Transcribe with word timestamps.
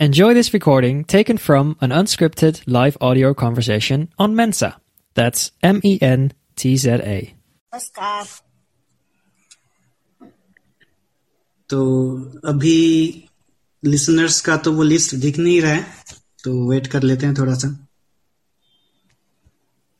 Enjoy 0.00 0.34
this 0.34 0.52
recording 0.52 1.04
taken 1.04 1.38
from 1.38 1.76
an 1.80 1.90
unscripted 1.90 2.62
live 2.66 2.96
audio 3.00 3.32
conversation 3.32 4.08
on 4.18 4.34
Mensa. 4.34 4.76
That's 5.16 5.52
M 5.62 5.80
E 5.84 5.98
N 6.02 6.32
T 6.56 6.76
Z 6.76 7.00
A. 7.04 7.18
नमस्कार 7.72 8.24
तो 11.70 11.80
अभी 12.48 12.78
listeners 13.82 14.40
का 14.40 14.56
तो 14.56 14.72
वो 14.72 14.82
list 14.82 15.14
दिख 15.24 15.38
नहीं 15.38 15.60
रहा 15.62 15.72
है 15.72 15.86
तो 16.44 16.52
वेट 16.70 16.86
कर 16.86 17.02
लेते 17.02 17.26
हैं 17.26 17.34
थोड़ा 17.38 17.54
सा 17.54 17.68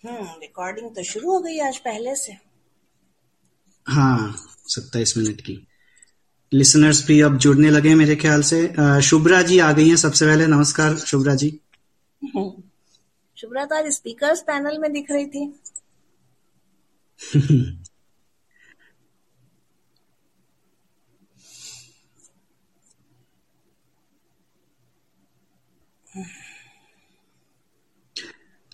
हम्म 0.04 0.26
रिकॉर्डिंग 0.42 0.94
तो 0.94 1.02
शुरू 1.02 1.32
हो 1.32 1.40
गई 1.40 1.58
आज 1.68 1.78
पहले 1.86 2.14
से 2.16 2.32
हाँ 3.86 4.34
सत्ताईस 4.74 5.16
मिनट 5.18 5.40
की 5.40 5.56
लिसनर्स 6.51 7.05
भी 7.07 7.19
अब 7.21 7.37
जुड़ने 7.37 7.69
लगे 7.69 7.93
मेरे 7.95 8.15
ख्याल 8.15 8.41
से। 8.41 9.01
शुभ्रा 9.01 9.41
जी 9.41 9.59
आ 9.59 9.71
गई 9.71 9.87
हैं 9.89 9.95
सबसे 9.95 10.25
पहले। 10.25 10.47
नमस्कार 10.47 10.95
शुभ्रा 10.97 11.35
जी। 11.35 11.49
शुभ्रा 13.37 13.65
तो 13.65 13.75
आज 13.75 13.91
स्पीकर्स 13.93 14.41
पैनल 14.41 14.77
में 14.77 14.91
दिख 14.93 15.11
रही 15.11 15.25
थी। 15.25 15.53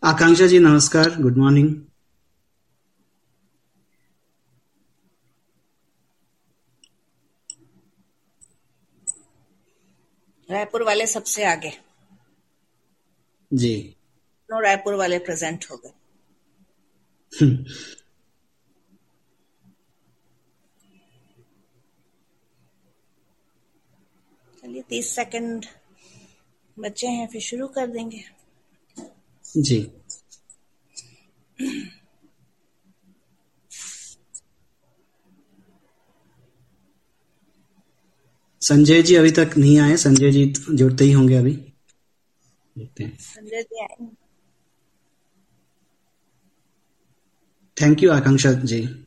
आकांक्षा 0.03 0.47
जी 0.47 0.59
नमस्कार। 0.59 1.15
गुड 1.21 1.37
मॉर्निंग 1.37 1.75
रायपुर 10.49 10.83
वाले 10.83 11.07
सबसे 11.07 11.43
आगे। 11.45 11.71
जी। 13.53 13.95
नो 14.51 14.59
रायपुर 14.59 14.93
वाले 14.93 15.19
प्रेजेंट 15.19 15.65
हो 15.71 15.77
गए। 15.77 15.91
चलिए 24.61 24.81
तीस 24.81 25.15
सेकंड 25.15 25.65
बचे 26.79 27.07
हैं 27.07 27.27
फिर 27.27 27.41
शुरू 27.41 27.67
कर 27.67 27.87
देंगे। 27.87 28.23
जी। 29.57 29.91
संजय 38.67 39.01
जी 39.01 39.15
अभी 39.15 39.31
तक 39.31 39.49
नहीं 39.57 39.79
आए 39.79 39.97
संजय 39.97 40.31
जी 40.31 40.53
जुड़ते 40.71 41.03
ही 41.03 41.11
होंगे 41.11 41.35
अभी। 41.35 41.51
देखते 42.77 43.03
हैं। 43.03 43.17
संजय 43.19 43.61
जी 43.61 43.81
आए 43.81 44.05
थैंक 47.77 48.03
यू 48.03 48.11
आकांक्षा 48.11 48.51
जी। 48.51 49.05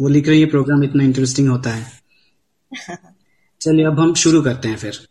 वो 0.00 0.08
लिख 0.08 0.28
रही 0.28 0.40
है 0.40 0.46
प्रोग्राम 0.46 0.84
इतना 0.84 1.04
इंटरेस्टिंग 1.04 1.48
होता 1.48 1.70
है। 1.70 2.00
चलिए 3.60 3.84
अब 3.84 4.00
हम 4.00 4.14
शुरू 4.14 4.42
करते 4.42 4.68
हैं 4.68 4.76
फिर। 4.76 5.08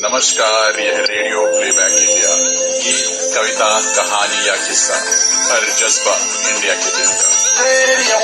नमस्कार 0.00 0.78
यह 0.80 0.96
रेडियो 1.00 1.42
प्लेबैक 1.50 1.92
इंडिया 1.98 2.32
गीत 2.80 3.20
कविता 3.34 3.68
कहानी 3.96 4.40
या 4.48 4.56
किस्सा 4.56 4.96
हर 5.44 5.62
जज्बा 5.78 6.16
इंडिया 6.50 6.74
के 6.74 6.90
दिल 6.96 7.12
का। 7.12 7.28
Radio 7.62 8.18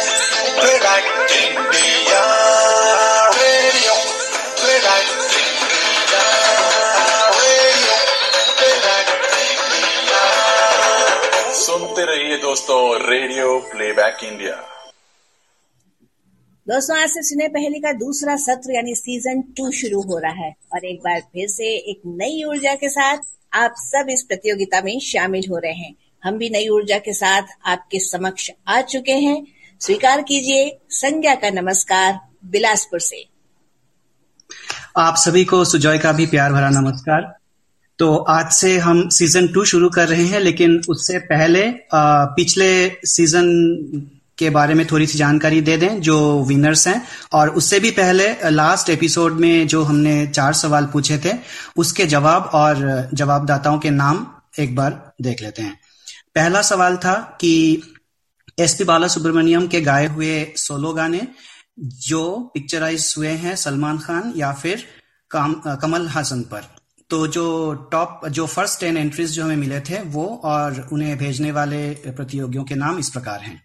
playback 0.58 1.06
India 1.36 2.20
radio 3.38 3.94
playback 4.60 5.06
radio 7.38 7.96
playback 8.58 9.08
India. 9.38 10.20
सुनते 11.62 12.04
रहिए 12.12 12.36
दोस्तों 12.42 12.82
रेडियो 13.08 13.58
प्लेबैक 13.72 14.24
इंडिया। 14.24 14.54
दोस्तों 16.68 16.96
आज 16.98 17.08
से 17.08 17.22
सिने 17.22 17.46
पहली 17.48 17.78
का 17.80 17.92
दूसरा 17.92 18.36
सत्र 18.36 18.74
यानी 18.74 18.94
सीज़न 18.94 19.40
टू 19.56 19.70
शुरू 19.70 20.00
हो 20.02 20.18
रहा 20.18 20.32
है। 20.32 20.54
और 20.72 20.84
एक 20.84 20.98
बार 20.98 21.20
फिर 21.20 21.48
से 21.48 21.64
एक 21.90 22.00
नई 22.06 22.42
ऊर्जा 22.44 22.74
के 22.74 22.88
साथ 22.88 23.18
आप 23.52 23.74
सब 23.78 24.06
इस 24.10 24.22
प्रतियोगिता 24.22 24.80
में 24.82 24.98
शामिल 25.00 25.44
हो 25.50 25.58
रहे 25.58 25.72
हैं। 25.72 25.94
हम 26.24 26.38
भी 26.38 26.50
नई 26.50 26.68
ऊर्जा 26.68 26.98
के 26.98 27.12
साथ 27.12 27.42
आपके 27.66 27.98
समक्ष 27.98 28.50
आ 28.68 28.80
चुके 28.80 29.12
हैं। 29.12 29.46
स्वीकार 29.80 30.22
कीजिए 30.22 30.78
संज्ञा 30.90 31.34
का 31.34 31.50
नमस्कार 31.50 32.18
बिलासपुर 32.44 33.00
से। 33.00 33.24
आप 34.96 35.16
सभी 35.16 35.44
को 35.44 35.64
सुजॉय 35.64 35.98
का 35.98 36.12
भी 36.12 36.26
प्यार 36.26 36.52
भरा 36.52 36.70
नमस्कार। 36.70 37.34
तो 37.98 38.16
आज 38.16 38.52
से 38.52 38.76
हम 38.78 39.08
सीज़न 39.08 39.48
टू 39.48 39.64
शुरू 39.64 39.90
कर 39.90 40.08
रहे 40.08 40.24
हैं 40.24 40.40
लेकिन 40.40 40.80
उससे 40.88 41.18
पहले 41.18 41.62
अ, 41.62 42.24
पिछले 42.36 42.72
सीज़न 43.04 43.46
के 44.42 44.50
बारे 44.50 44.74
में 44.74 44.86
थोड़ी 44.86 45.06
सी 45.06 45.18
जानकारी 45.18 45.60
दे 45.60 45.76
दें 45.76 46.00
जो 46.00 46.18
विनर्स 46.44 46.86
हैं। 46.88 47.00
और 47.32 47.50
उससे 47.52 47.80
भी 47.80 47.90
पहले 47.90 48.50
लास्ट 48.50 48.90
एपिसोड 48.90 49.40
में 49.40 49.66
जो 49.66 49.82
हमने 49.82 50.26
चार 50.26 50.52
सवाल 50.54 50.86
पूछे 50.92 51.18
थे 51.18 51.38
उसके 51.76 52.06
जवाब 52.06 52.50
और 52.54 53.08
जवाबदाताओं 53.14 53.78
के 53.78 53.90
नाम 53.92 54.26
एक 54.58 54.76
बार 54.76 55.00
देख 55.22 55.42
लेते 55.42 55.62
हैं। 55.62 55.78
पहला 56.34 56.62
सवाल 56.62 56.96
था 56.96 57.14
कि 57.40 57.52
एस 58.58 58.74
पी 58.74 58.84
बाला 58.84 59.08
सुब्रमण्यम 59.08 59.66
के 59.66 59.80
गाए 59.80 60.06
हुए 60.06 60.34
सोलो 60.56 60.92
गाने 60.92 61.20
जो 62.04 62.22
पिक्चराइज 62.54 63.14
हुए 63.18 63.28
हैं 63.42 63.56
सलमान 63.56 63.98
खान 63.98 64.32
या 64.36 64.52
फिर 64.52 64.84
काम, 65.30 65.54
कमल 65.82 66.06
हासन 66.08 66.42
पर। 66.42 66.62
तो 67.10 67.26
जो 67.26 67.44
टॉप 67.92 68.28
जो 68.28 68.46
फ़र्स्ट 68.46 68.80
टेन 68.80 68.96
एंट्रीज 68.96 69.32
जो 69.32 69.44
हमें 69.44 69.56
मिले 69.56 69.80
थे 69.80 70.00
वो 70.08 70.24
और 70.44 70.88
उन्हें 70.92 71.16
भेजने 71.18 71.50
वाले 71.52 71.80
प्रतियोगियों 72.08 72.64
के 72.64 72.74
नाम 72.74 72.98
इस 72.98 73.10
प्रकार 73.10 73.40
हैं। 73.40 73.56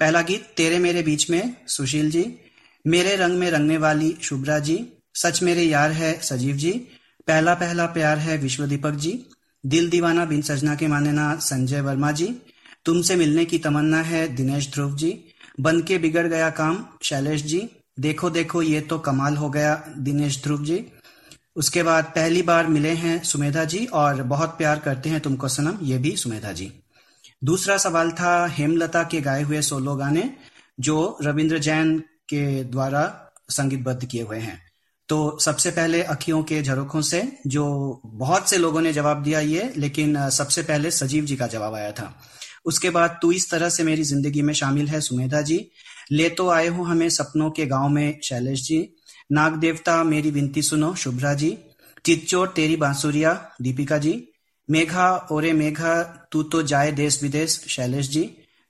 पहला 0.00 0.22
गीत, 0.22 0.46
तेरे 0.56 0.78
मेरे 0.78 1.02
बीच 1.02 1.30
में, 1.30 1.56
सुशील 1.66 2.10
जी। 2.10 2.34
मेरे 2.86 3.16
रंग 3.16 3.38
में 3.38 3.50
रंगने 3.50 3.76
वाली 3.76 4.16
शुभ्रा 4.22 4.58
जी। 4.58 4.86
सच 5.14 5.42
मेरे 5.42 5.62
यार 5.62 5.90
है 5.90 6.20
सजीव 6.20 6.56
जी। 6.56 6.72
पहला 7.26 7.54
पहला 7.54 7.86
प्यार 7.86 8.18
है 8.18 8.38
विश्व 8.38 8.66
दीपक 8.66 8.92
जी। 8.92 9.26
दिल 9.66 9.90
दीवाना 9.90 10.24
बिन 10.24 10.42
सजना 10.42 10.74
के 10.74 10.86
माने 10.86 11.12
ना 11.12 11.36
संजय 11.36 11.80
वर्मा 11.80 12.12
जी। 12.12 12.36
तुमसे 12.84 13.16
मिलने 13.16 13.44
की 13.44 13.58
तमन्ना 13.58 14.02
है 14.02 14.28
दिनेश 14.28 14.70
ध्रुव 14.72 14.96
जी। 14.96 15.24
बन 15.60 15.82
के 15.82 15.98
बिगड़ 15.98 16.26
गया 16.26 16.50
काम, 16.50 16.86
शैलेश 17.02 17.42
जी। 17.42 17.68
देखो 18.00 18.30
देखो, 18.30 18.62
ये 18.62 18.80
तो 18.80 18.98
कमाल 18.98 19.36
हो 19.36 19.50
गया 19.50 19.84
दिनेश 19.98 20.42
ध्रुव 20.42 20.64
जी। 20.64 20.86
उसके 21.56 21.82
बाद 21.82 22.04
पहली 22.04 22.42
बार 22.42 22.66
मिले 22.66 22.90
हैं 22.90 23.22
सुमेधा 23.22 23.64
जी 23.64 23.86
और 23.86 24.22
बहुत 24.22 24.48
प्यार 24.48 24.78
करते 24.78 25.10
हैं 25.10 25.20
तुमको 25.20 25.48
सनम, 25.48 25.78
ये 25.82 25.98
भी 25.98 26.16
सुमेधा 26.16 26.52
जी। 26.52 26.72
दूसरा 27.44 27.76
सवाल 27.76 28.10
था 28.10 28.46
हेमलता 28.46 29.02
के 29.02 29.20
गाए 29.20 29.42
हुए 29.42 29.62
सोलो 29.62 29.96
गाने, 29.96 30.30
जो 30.80 31.18
रविंद्र 31.22 31.58
जैन 31.58 31.98
के 31.98 32.64
द्वारा 32.64 33.32
संगीतबद्ध 33.50 34.04
किए 34.04 34.22
हुए 34.22 34.38
हैं। 34.38 34.62
तो 35.08 35.38
सबसे 35.40 35.70
पहले 35.70 36.02
अखियों 36.02 36.42
के 36.42 36.62
झरोखों 36.62 37.00
से, 37.00 37.38
जो 37.46 38.00
बहुत 38.06 38.50
से 38.50 38.58
लोगों 38.58 38.80
ने 38.80 38.92
जवाब 38.92 39.22
दिया 39.22 39.40
ये, 39.40 39.72
लेकिन 39.76 40.30
सबसे 40.30 40.62
पहले 40.62 40.90
सजीव 40.90 41.24
जी 41.24 41.36
का 41.36 41.46
जवाब 41.46 41.74
आया 41.74 41.92
था। 41.92 42.20
उसके 42.64 42.90
बाद 42.90 43.18
तू 43.22 43.32
इस 43.32 43.50
तरह 43.50 43.68
से 43.68 43.82
मेरी 43.82 44.02
ज़िंदगी 44.02 44.42
में 44.42 44.54
शामिल 44.54 44.88
है, 44.88 45.00
सुमेधा 45.00 45.40
जी। 45.40 45.70
ले 46.12 46.28
तो 46.28 46.48
आए 46.48 46.68
हो 46.68 46.84
हमें 46.84 47.08
सपनों 47.08 47.50
के 47.50 47.66
गाँव 47.66 47.88
में, 47.88 48.20
शैलेश 48.24 48.62
जी। 48.62 48.96
नाग 49.32 49.52
देवता, 49.52 50.04
मेरी 50.04 50.30
विनती 50.30 50.62
सुनो, 50.62 50.94
शुभ्रा 50.94 51.34
जी। 51.34 51.58
चिच्चोर 52.04 52.52
तेरी 52.56 52.76
बांसुरिया, 52.76 53.50
दीपिका 53.62 53.98
जी। 53.98 54.28
मेघा, 54.68 55.28
ओरे 55.32 55.52
मेघा, 55.52 56.02
तू 56.32 56.42
तो 56.42 56.62
जाए 56.62 56.92
देश 56.92 57.22
विदेश, 57.22 57.64
शैलेश 57.68 58.08
जी। 58.08 58.22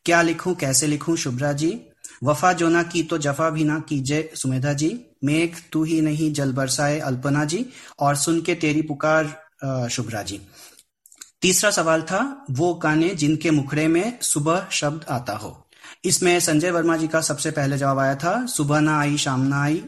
क्या 0.05 0.23
लिखूं, 0.23 0.55
कैसे 0.55 0.87
लिखूं, 0.87 1.17
शुभ्रा 1.17 1.53
जी? 1.53 1.81
वफा 2.25 2.53
जो 2.53 2.69
ना 2.69 2.83
की 2.83 3.03
तो 3.03 3.19
जफा 3.19 3.51
भी 3.51 3.65
ना 3.65 3.79
कीजे 3.79 4.33
सुमेधा 4.35 4.73
जी। 4.73 4.89
मेघ, 5.25 5.51
तू 5.73 5.85
ही 5.85 6.01
नहीं, 6.01 6.33
जल 6.33 6.53
बरसाए, 6.53 6.99
अल्पना 6.99 7.45
जी। 7.45 7.67
और 8.01 8.17
सुन 8.17 8.41
के 8.41 8.55
तेरी 8.55 8.83
पुकार 8.83 9.89
शुभ्रा 9.89 10.23
जी। 10.23 10.41
तीसरा 11.43 11.71
सवाल 11.71 12.03
था, 12.03 12.45
वो 12.51 12.75
गाने 12.75 13.09
जिनके 13.09 13.51
मुखड़े 13.51 13.87
में 13.89 14.19
सुबह 14.21 14.67
शब्द 14.71 15.05
आता 15.09 15.33
हो। 15.33 15.61
इसमें 16.05 16.41
संजय 16.41 16.71
वर्मा 16.71 16.97
जी 16.97 17.09
का 17.09 17.21
सबसे 17.21 17.51
पहले 17.51 17.79
जवाब 17.79 17.99
आया 17.99 18.15
था, 18.15 18.47
सुबह 18.47 18.81
ना 18.81 18.99
आई, 19.01 19.17
शाम 19.17 19.41
ना 19.41 19.63
आई। 19.63 19.83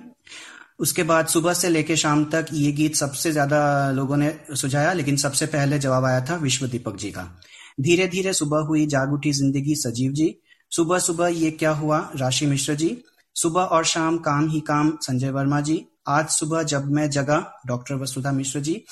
उसके 0.79 1.03
बाद 1.03 1.27
सुबह 1.27 1.53
से 1.53 1.69
लेके 1.69 1.97
शाम 1.97 2.25
तक 2.25 2.47
ये 2.53 2.73
गीत 2.73 2.95
सबसे 2.97 3.33
ज़्यादा 3.33 3.91
लोगों 3.91 4.17
ने 4.17 4.33
सुझाया, 4.53 4.93
लेकिन 4.93 5.17
सबसे 5.17 5.47
पहले 5.47 5.79
जवाब 5.79 6.05
आया 6.05 6.21
था 6.21 6.37
विश्व 6.37 6.67
दीपक 6.67 6.97
जी 6.97 7.11
का। 7.11 7.23
धीरे 7.81 8.07
धीरे 8.07 8.33
सुबह 8.33 8.59
हुई, 8.59 8.87
जाग 8.87 9.13
उठी 9.13 9.33
ज़िंदगी 9.33 9.75
सजीव 9.75 10.13
जी। 10.13 10.35
सुबह 10.73 10.99
सुबह 10.99 11.29
ये 11.29 11.51
क्या 11.51 11.71
हुआ, 11.71 11.99
राशि 12.17 12.47
मिश्र 12.47 12.75
जी? 12.75 12.97
सुबह 13.37 13.61
और 13.61 13.85
शाम 13.85 14.19
काम 14.19 14.49
ही 14.49 14.61
काम, 14.61 14.97
संजय 15.03 15.31
वर्मा 15.31 15.61
जी। 15.61 15.85
आज 16.09 16.29
सुबह 16.29 16.63
जब 16.63 16.91
मैं 16.91 17.09
जगा, 17.11 17.39
डॉक्टर 17.67 17.95
वसुधा 17.95 18.33
मिश्र 18.33 18.61
जी। 18.61 18.83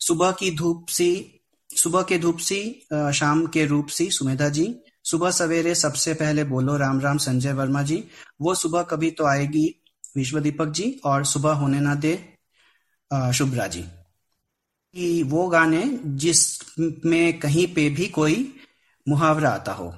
सुबह 0.00 0.30
की 0.30 0.50
धूप 0.56 0.86
सी, 0.88 1.40
सुबह 1.70 2.02
के 2.02 2.18
धूप 2.18 2.38
सी 2.38 2.62
शाम 2.92 3.46
के 3.46 3.64
रूप 3.66 3.86
सी, 3.88 4.10
सुमेधा 4.10 4.48
जी। 4.48 4.74
सुबह 5.04 5.30
सवेरे 5.30 5.74
सबसे 5.74 6.14
पहले 6.14 6.44
बोलो 6.44 6.76
राम 6.76 7.00
राम, 7.00 7.18
संजय 7.18 7.52
वर्मा 7.52 7.82
जी। 7.82 8.02
वो 8.40 8.54
सुबह 8.54 8.82
कभी 8.82 9.10
तो 9.10 9.26
आएगी 9.26 9.66
विश्व 10.16 10.40
दीपक 10.40 10.66
जी 10.66 11.00
और 11.04 11.24
सुबह 11.24 11.52
होने 11.52 11.80
ना 11.80 11.94
दे 11.94 12.34
शुभ्रा 13.34 13.66
जी। 13.66 13.82
कि 14.94 15.22
वो 15.22 15.48
गाने 15.48 16.00
जिसमें 16.04 17.38
कहीं 17.38 17.74
पे 17.74 17.90
भी 17.90 18.06
कोई 18.06 18.54
मुहावरा 19.08 19.50
आता 19.50 19.72
हो। 19.72 19.94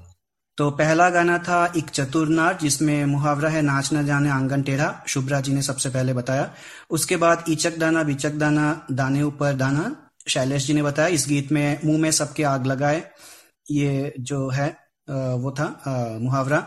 तो 0.56 0.70
पहला 0.70 1.11
गाना 1.11 1.38
था 1.38 1.72
एक 1.76 1.90
चतुरनार 1.90 2.58
जिसमें 2.62 3.05
मुहावरा 3.05 3.49
है, 3.49 3.62
नाच 3.62 3.93
न 3.93 4.06
जाने, 4.06 4.31
आँगन 4.31 4.62
टेढ़ा, 4.62 5.05
शुभ्रा 5.06 5.40
जी 5.40 5.52
ने 5.52 5.62
सबसे 5.62 5.90
पहले 5.90 6.12
बताया। 6.12 6.55
उसके 6.90 7.16
बाद 7.16 7.44
इचक 7.49 7.76
दाना, 7.76 8.02
बिचक 8.02 8.31
दाना, 8.31 8.87
दाने 8.93 9.22
ऊपर 9.22 9.52
दाना, 9.52 10.11
शैलेश 10.28 10.66
जी 10.66 10.75
ने 10.75 10.82
बताया। 10.82 11.08
इस 11.08 11.26
गीत 11.28 11.52
में 11.52 11.81
मुँह 11.84 11.99
में 11.99 12.11
सबके 12.11 12.43
आग 12.43 12.66
लगाए, 12.66 13.11
ये 13.70 14.14
जो 14.20 14.49
है 14.49 14.83
वो 15.08 15.50
था 15.52 15.66
मुहावरा। 16.20 16.58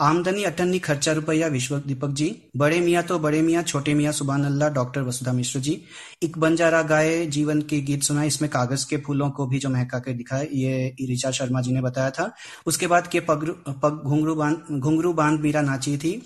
आमदनी 0.00 0.42
अटन्नी 0.44 0.78
खर्चा 0.78 1.12
रुपया 1.12 1.46
विश्व 1.48 1.78
दीपक 1.78 2.10
जी। 2.12 2.28
बड़े 2.56 2.80
मियाँ 2.80 3.02
तो 3.02 3.18
बड़े 3.18 3.40
मियाँ, 3.42 3.62
छोटे 3.62 3.94
मियाँ 3.94 4.12
सुबहान 4.12 4.44
अल्लाह 4.44 4.68
डॉक्टर 4.70 5.02
वसुधा 5.02 5.32
मिश्र 5.32 5.60
जी। 5.60 5.80
एक 6.22 6.38
बंजारा 6.38 6.82
गाए 6.84 7.24
जीवन 7.28 7.60
के 7.62 7.80
गीत 7.82 8.02
सुना 8.02 8.24
इसमें 8.24 8.50
कागज़ 8.50 8.86
के 8.90 8.96
फूलों 9.06 9.30
को 9.30 9.46
भी 9.46 9.58
जो 9.58 9.68
महका 9.70 9.98
के 9.98 10.12
दिखा 10.14 10.40
ये 10.52 10.94
ऋचा 11.12 11.30
शर्मा 11.30 11.60
जी 11.60 11.72
ने 11.72 11.80
बताया 11.82 12.10
था। 12.10 12.30
उसके 12.66 12.86
बाद 12.86 13.06
के 13.06 13.20
पग 13.20 13.48
पग 13.82 14.02
घुंगरू 14.04 14.34
बाँध 14.34 14.80
घुंगरू 14.80 15.12
बाँध 15.12 15.40
मीरा 15.40 15.60
नाची 15.62 15.96
थी। 15.98 16.20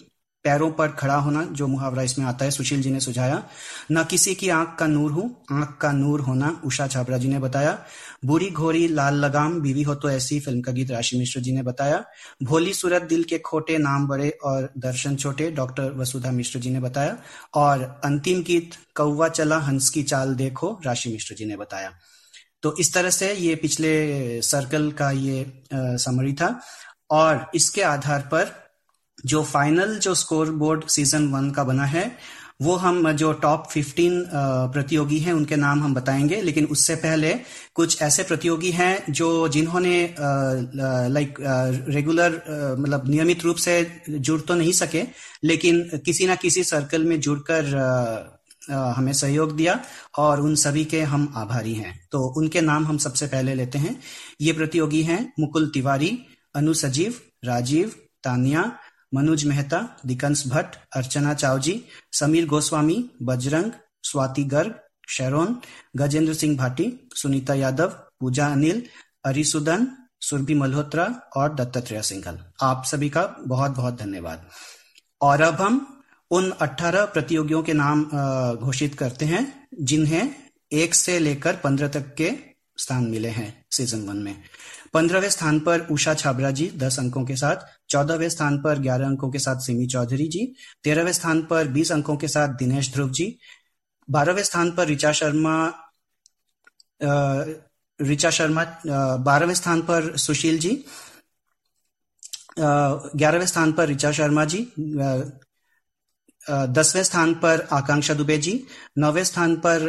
पैरों 0.44 0.70
पर 0.70 0.88
खड़ा 0.88 1.14
होना 1.14 1.42
जो 1.44 1.66
मुहावरा 1.66 2.02
इसमें 2.02 2.26
आता 2.26 2.44
है, 2.44 2.50
सुशील 2.50 2.82
जी 2.82 2.90
ने 2.90 3.00
सुझाया। 3.00 3.42
न 3.92 4.04
किसी 4.04 4.34
की 4.34 4.48
आँख 4.48 4.76
का 4.78 4.86
नूर 4.86 5.12
हूँ, 5.12 5.44
आँख 5.52 5.76
का 5.80 5.92
नूर 5.92 6.20
होना, 6.20 6.62
उषा 6.64 6.86
छाबरा 6.86 7.18
जी 7.18 7.28
ने 7.28 7.38
बताया। 7.38 7.78
बुरी 8.24 8.50
घोरी, 8.50 8.88
लाल 8.88 9.14
लगाम, 9.14 9.60
बीवी 9.60 9.82
हो 9.82 9.94
तो 9.94 10.10
ऐसी 10.10 10.40
फ़िल्म 10.40 10.60
का 10.60 10.72
गीत 10.72 10.90
राशि 10.90 11.18
मिश्र 11.18 11.40
जी 11.40 11.52
ने 11.52 11.62
बताया। 11.62 12.04
भोली 12.42 12.74
सूरत 12.74 13.02
दिल 13.02 13.24
के 13.24 13.38
खोटे 13.38 13.78
नाम 13.78 14.06
बड़े 14.06 14.30
और 14.44 14.72
दर्शन 14.78 15.16
छोटे, 15.16 15.50
डॉक्टर 15.50 15.92
वसुधा 15.92 16.30
मिश्र 16.30 16.58
जी 16.58 16.70
ने 16.70 16.80
बताया। 16.80 17.16
और 17.54 18.00
अंतिम 18.04 18.42
गीत, 18.42 18.70
कौवा 18.94 19.28
चला, 19.28 19.58
हंस 19.58 19.90
की 19.90 20.02
चाल 20.02 20.34
देखो, 20.34 20.80
राशि 20.86 21.10
मिश्र 21.10 21.34
जी 21.34 21.44
ने 21.44 21.56
बताया। 21.56 21.92
तो 22.62 22.76
इस 22.76 22.94
तरह 22.94 23.10
से 23.10 23.32
ये 23.34 23.54
पिछले 23.54 24.42
सर्कल 24.42 24.90
का 24.92 25.10
ये 25.10 25.64
समरी 25.74 26.32
था। 26.32 26.60
और 27.10 27.50
इसके 27.54 27.82
आधार 27.82 28.20
पर 28.20 28.69
जो 29.26 29.42
फाइनल 29.44 29.98
जो 29.98 30.14
स्कोर 30.14 30.50
बोर्ड 30.52 30.84
सीज़न 30.88 31.28
वन 31.28 31.50
का 31.50 31.64
बना 31.64 31.84
है, 31.84 32.10
वो 32.62 32.74
हम 32.76 33.10
जो 33.12 33.32
टॉप 33.32 33.68
15 33.68 34.24
प्रतियोगी 34.72 35.18
हैं, 35.18 35.32
उनके 35.32 35.56
नाम 35.56 35.82
हम 35.82 35.94
बताएँगे। 35.94 36.40
लेकिन 36.42 36.64
उससे 36.66 36.94
पहले 36.94 37.32
कुछ 37.74 38.02
ऐसे 38.02 38.22
प्रतियोगी 38.22 38.70
हैं 38.70 39.12
जो 39.12 39.48
जिन्होंने 39.48 40.14
लाइक 40.14 41.38
रेगुलर 41.88 42.42
मतलब 42.80 43.08
नियमित 43.08 43.44
रूप 43.44 43.56
से 43.56 44.02
जुड़ 44.10 44.40
तो 44.40 44.54
नहीं 44.54 44.72
सके, 44.72 45.02
लेकिन 45.44 45.82
किसी 46.04 46.26
ना 46.26 46.34
किसी 46.34 46.64
सर्कल 46.64 47.04
में 47.04 47.20
जुड़कर 47.20 47.64
हमें 48.70 49.12
सहयोग 49.12 49.56
दिया 49.56 49.78
और 50.18 50.40
उन 50.40 50.54
सभी 50.54 50.84
के 50.84 51.00
हम 51.02 51.32
आभारी 51.36 51.74
हैं। 51.74 51.98
तो 52.12 52.20
उनके 52.38 52.60
नाम 52.60 52.86
हम 52.86 52.98
सबसे 52.98 53.26
पहले 53.26 53.54
लेते 53.54 53.78
हैं। 53.78 53.96
ये 54.40 54.52
प्रतियोगी 54.52 55.02
हैं 55.02 55.32
मुकुल 55.40 55.68
तिवारी, 55.68 56.18
अनु 56.54 56.74
सजीव, 56.74 57.14
राजीव, 57.44 57.92
तानिया 58.24 58.70
मनोज 59.14 59.44
मेहता, 59.44 60.00
दिकंस 60.06 60.46
भट्ट, 60.48 60.76
अर्चना 60.96 61.34
चावजी, 61.34 61.84
समीर 62.12 62.46
गोस्वामी, 62.46 63.10
बजरंग, 63.22 63.72
स्वाति 64.02 64.44
गर्ग, 64.44 64.74
शेरोन, 65.08 65.60
गजेंद्र 65.96 66.34
सिंह 66.34 66.56
भाटी, 66.58 67.08
सुनीता 67.14 67.54
यादव, 67.54 67.88
पूजा 68.20 68.46
अनिल, 68.46 68.86
अरिसुदन, 69.24 69.86
सुरभि 70.20 70.54
मल्होत्रा 70.54 71.04
और 71.36 71.54
दत्तात्रेय 71.54 72.02
सिंघल। 72.02 72.38
आप 72.62 72.82
सभी 72.86 73.10
का 73.10 73.36
बहुत 73.40 73.70
बहुत 73.70 73.98
धन्यवाद। 73.98 74.48
और 75.20 75.40
अब 75.40 75.54
हम 75.54 76.02
उन 76.30 76.50
18 76.50 77.04
प्रतियोगियों 77.04 77.62
के 77.62 77.72
नाम 77.72 78.04
घोषित 78.56 78.94
करते 78.94 79.24
हैं, 79.24 79.68
जिन्हें 79.80 80.34
एक 80.72 80.94
से 80.94 81.18
लेकर 81.18 81.56
पंद्रह 81.56 81.88
तक 81.88 82.14
के 82.14 82.32
स्थान 82.78 83.04
मिले 83.04 83.28
हैं 83.28 83.64
सीज़न 83.70 84.00
वन 84.00 84.16
में। 84.16 84.42
पंद्रहवें 84.94 85.28
स्थान 85.30 85.58
पर 85.60 85.86
उषा 85.90 86.14
छाबरा 86.14 86.50
जी, 86.50 86.70
दस 86.76 86.98
अंकों 86.98 87.24
के 87.24 87.36
साथ। 87.36 87.56
चौदहवें 87.90 88.28
स्थान 88.28 88.58
पर 88.62 88.78
ग्यारह 88.78 89.06
अंकों 89.06 89.30
के 89.30 89.38
साथ 89.38 89.60
सिमी 89.60 89.86
चौधरी 89.86 90.26
जी। 90.28 90.46
तेरहवें 90.84 91.12
स्थान 91.12 91.42
पर 91.42 91.68
बीस 91.68 91.92
अंकों 91.92 92.16
के 92.16 92.28
साथ 92.28 92.56
दिनेश 92.58 92.92
ध्रुव 92.92 93.10
जी। 93.10 93.36
बारहवें 94.08 94.42
स्थान 94.42 94.70
पर 94.70 94.88
ऋचा 94.88 95.12
शर्मा 95.12 95.56
ऋचा 98.00 98.30
शर्मा 98.30 98.64
बारहवें 99.24 99.54
स्थान 99.54 99.80
पर 99.82 100.16
सुशील 100.16 100.58
जी। 100.58 100.72
ग्यारहवें 102.58 103.46
स्थान 103.46 103.72
पर 103.72 103.88
ऋचा 103.88 104.12
शर्मा 104.12 104.44
जी 104.44 104.62
दसवें 106.50 107.02
स्थान 107.02 107.34
पर 107.34 107.66
आकांक्षा 107.72 108.14
दुबे 108.14 108.38
जी, 108.38 108.66
नौवें 108.98 109.24
स्थान 109.24 109.54
पर 109.56 109.86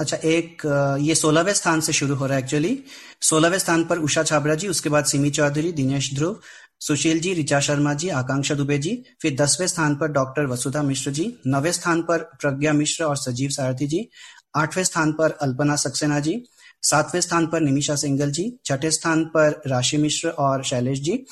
अच्छा 0.00 0.16
एक 0.16 0.62
ये 1.00 1.14
सोलहवें 1.14 1.52
स्थान 1.54 1.80
से 1.80 1.92
शुरू 1.92 2.14
हो 2.14 2.26
रहा 2.26 2.36
है 2.36 2.42
एक्चुअली 2.42 2.78
सोलहवें 3.20 3.58
स्थान 3.58 3.84
पर 3.84 3.98
उषा 3.98 4.22
छाबरा 4.22 4.54
जी, 4.54 4.68
उसके 4.68 4.88
बाद 4.88 5.04
सिमी 5.04 5.30
चौधरी, 5.30 5.72
दिनेश 5.72 6.14
ध्रुव, 6.14 6.40
सुशील 6.80 7.20
जी 7.20 7.34
ऋचा 7.34 7.60
शर्मा 7.60 7.94
जी, 7.94 8.08
आकांक्षा 8.08 8.54
दुबे 8.54 8.78
जी, 8.78 9.02
फिर 9.22 9.36
दसवें 9.36 9.66
स्थान 9.66 9.94
पर 9.96 10.08
डॉक्टर 10.12 10.46
वसुधा 10.46 10.82
मिश्र 10.82 11.10
जी, 11.10 11.32
नवे 11.46 11.72
स्थान 11.72 12.02
पर 12.02 12.18
प्रज्ञा 12.18 12.72
मिश्र 12.72 13.04
और 13.04 13.16
सजीव 13.16 13.50
सारथी 13.50 13.86
जी, 13.86 14.08
आठवें 14.56 14.84
स्थान 14.84 15.12
पर 15.12 15.30
अल्पना 15.30 15.76
सक्सेना 15.76 16.20
जी, 16.20 16.42
सातवें 16.82 17.20
स्थान 17.20 17.46
पर 17.46 17.60
निमिषा 17.60 17.96
सिंगल 17.96 18.30
जी, 18.30 18.58
छठे 18.64 18.90
स्थान 18.90 19.24
पर 19.24 19.62
राशि 19.66 19.96
मिश्र 19.96 20.28
और 20.28 20.64
शैलेश 20.64 21.00
जी, 21.00 21.24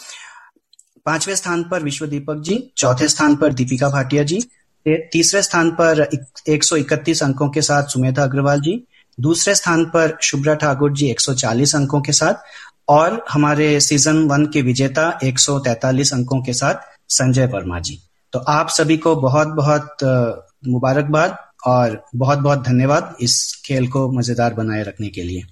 पाँचवें 1.06 1.34
स्थान 1.34 1.62
पर 1.64 1.82
विश्व 1.82 2.06
दीपक 2.06 2.40
जी, 2.40 2.72
चौथे 2.76 3.08
स्थान 3.08 3.36
पर 3.36 3.52
दीपिका 3.52 3.88
भाटिया 3.88 4.22
जी 4.22 4.40
तीसरे 4.86 5.42
स्थान 5.42 5.70
पर 5.70 6.08
एक 6.48 6.64
सौ 6.64 6.76
इकतीस 6.76 7.22
अंकों 7.22 7.48
के 7.48 7.62
साथ 7.62 7.82
सुमेधा 7.82 8.22
अग्रवाल 8.22 8.60
जी, 8.60 8.84
दूसरे 9.20 9.54
स्थान 9.54 9.84
पर 9.84 10.18
शुभ्रा 10.22 10.54
ठाकुर 10.54 10.92
जी 10.92 11.10
140 11.10 11.74
अंकों 11.74 12.00
के 12.00 12.12
साथ 12.12 12.34
और 12.88 13.24
हमारे 13.30 13.80
सीज़न 13.80 14.16
वन 14.28 14.46
के 14.46 14.62
विजेता 14.62 15.18
143 15.24 16.12
अंकों 16.12 16.42
के 16.42 16.52
साथ 16.52 16.74
संजय 17.08 17.46
वर्मा 17.46 17.80
जी। 17.80 18.02
तो 18.32 18.38
आप 18.38 18.68
सभी 18.68 18.96
को 18.96 19.16
बहुत 19.16 19.48
बहुत 19.48 19.96
मुबारकबाद 20.68 21.36
और 21.66 22.04
बहुत 22.16 22.38
बहुत 22.38 22.64
धन्यवाद 22.64 23.16
इस 23.20 23.62
खेल 23.64 23.88
को 23.88 24.12
मज़ेदार 24.12 24.54
बनाए 24.54 24.82
रखने 24.82 25.08
के 25.08 25.22
लिए। 25.22 25.42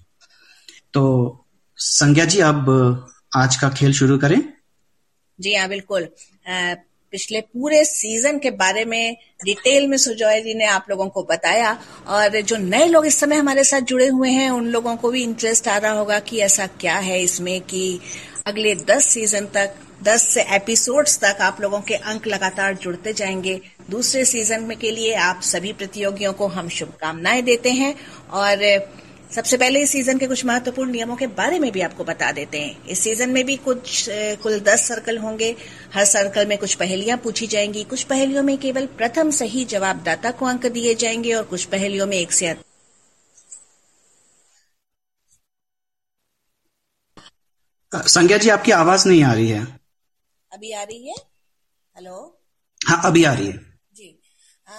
तो 0.95 1.45
संज्ञा 1.77 2.25
जी, 2.25 2.41
अब 2.41 3.07
आज 3.37 3.57
का 3.57 3.69
खेल 3.69 3.93
शुरू 3.93 4.19
करें। 4.19 4.53
जी 5.41 5.55
हाँ 5.55 5.69
बिल्कुल। 5.69 6.09
पिछले 7.11 7.41
पूरे 7.41 7.85
सीज़न 7.85 8.39
के 8.39 8.51
बारे 8.51 8.85
में 8.85 9.17
डिटेल 9.45 9.87
में 9.87 9.97
सुजॉय 9.97 10.41
जी 10.41 10.55
ने 10.55 10.65
आप 10.65 10.87
लोगों 10.91 11.09
को 11.09 11.23
बताया 11.23 11.79
और 12.07 12.41
जो 12.41 12.57
नए 12.57 12.87
लोग 12.87 13.07
इस 13.07 13.19
समय 13.21 13.37
हमारे 13.37 13.65
साथ 13.65 13.81
जुड़े 13.81 14.09
हुए 14.09 14.31
हैं, 14.31 14.51
उन 14.51 14.67
लोगों 14.67 14.97
को 14.97 15.11
भी 15.11 15.23
इंटरेस्ट 15.23 15.69
आ 15.69 15.77
रहा 15.79 15.93
होगा 15.93 16.19
कि 16.19 16.41
ऐसा 16.41 16.67
क्या 16.67 16.97
है 16.97 17.23
इसमें 17.23 17.61
कि 17.61 18.01
अगले 18.47 18.75
दस 18.75 19.07
सीज़न 19.07 19.47
तक, 19.47 19.75
दस 20.03 20.29
से 20.29 20.43
एपिसोड्स 20.43 21.19
तक 21.19 21.39
आप 21.41 21.61
लोगों 21.61 21.81
के 21.81 21.95
अंक 21.95 22.27
लगातार 22.27 22.75
जुड़ते 22.75 23.13
जाएँगे। 23.13 23.61
दूसरे 23.91 24.25
सीज़न 24.25 24.63
में 24.63 24.79
के 24.79 24.91
लिए 24.91 25.15
आप 25.15 25.41
सभी 25.43 25.73
प्रतियोगियों 25.73 26.33
को 26.33 26.47
हम 26.47 26.69
शुभकामनाएँ 26.69 27.43
देते 27.43 27.71
हैं 27.71 27.95
और 28.31 28.57
सबसे 29.35 29.57
पहले 29.57 29.81
इस 29.83 29.91
सीज़न 29.91 30.19
के 30.19 30.27
कुछ 30.27 30.45
महत्वपूर्ण 30.45 30.91
नियमों 30.91 31.17
के 31.17 31.27
बारे 31.39 31.59
में 31.59 31.71
भी 31.73 31.81
आपको 31.81 32.05
बता 32.05 32.31
देते 32.33 32.61
हैं। 32.61 32.85
इस 32.87 33.01
सीज़न 33.01 33.31
में 33.31 33.45
भी 33.47 33.57
कुछ 33.57 34.07
कुल 34.43 34.59
दस 34.61 34.87
सर्कल 34.89 35.19
होंगे। 35.19 35.55
हर 35.95 36.05
सर्कल 36.05 36.47
में 36.47 36.57
कुछ 36.59 36.75
पहेलियाँ 36.75 37.19
पूछी 37.19 37.47
जाएँगी। 37.47 37.85
कुछ 37.85 38.03
पहेलियों 38.05 38.43
में 38.43 38.57
केवल 38.59 38.87
प्रथम 38.99 39.31
सही 39.31 39.65
जवाबदाता 39.65 40.31
को 40.31 40.47
अंक 40.47 40.67
दिए 40.67 40.95
जाएँगे 40.95 41.33
और 41.35 41.45
कुछ 41.45 41.65
पहेलियों 41.65 42.07
में 42.07 42.17
एक 42.17 42.33
से 42.33 42.47
अधिक। 42.47 42.65
संज्ञा 47.93 48.37
जी 48.39 48.49
आपकी 48.49 48.73
आवाज़ 48.73 49.09
नहीं 49.09 49.23
आ 49.25 49.33
रही 49.33 49.49
है। 49.49 49.63
अभी 50.51 50.73
आ 50.73 50.83
रही 50.83 51.09
है? 51.09 51.15
हेलो 51.97 52.17
हाँ 52.81 53.01
अभी 53.05 53.25
आ 53.25 53.33
रही 53.33 53.47
है। 53.47 53.59
जी। 53.95 54.09
आ, 54.69 54.73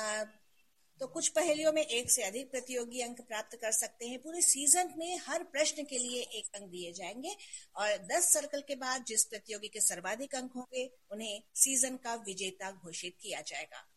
तो 1.00 1.08
कुछ 1.08 1.28
पहेलियों 1.28 1.72
में 1.74 1.82
एक 1.82 2.12
से 2.12 2.24
अधिक 2.24 2.52
प्रतियोगी 2.52 3.02
अंक 3.02 3.22
प्राप्त 3.22 3.58
कर 3.62 3.72
सकते 3.72 4.08
हैं। 4.08 4.22
पूरे 4.22 4.42
सीज़न 4.42 4.94
में 4.98 5.18
हर 5.18 5.44
प्रश्न 5.44 5.84
के 5.84 5.98
लिए 5.98 6.22
एक 6.22 6.56
अंक 6.56 6.70
दिए 6.70 6.94
जाएँगे 6.94 7.36
और 7.76 7.98
10 7.98 8.34
सर्कल 8.34 8.62
के 8.62 8.76
बाद 8.76 9.06
जिस 9.06 9.24
प्रतियोगी 9.24 9.68
के 9.68 9.80
सर्वाधिक 9.80 10.36
अंक 10.36 10.52
होंगे, 10.56 10.92
उन्हें 11.12 11.44
सीज़न 11.56 11.98
का 11.98 12.16
विजेता 12.16 12.72
घोषित 12.72 13.16
किया 13.22 13.42
जाएगा। 13.42 13.88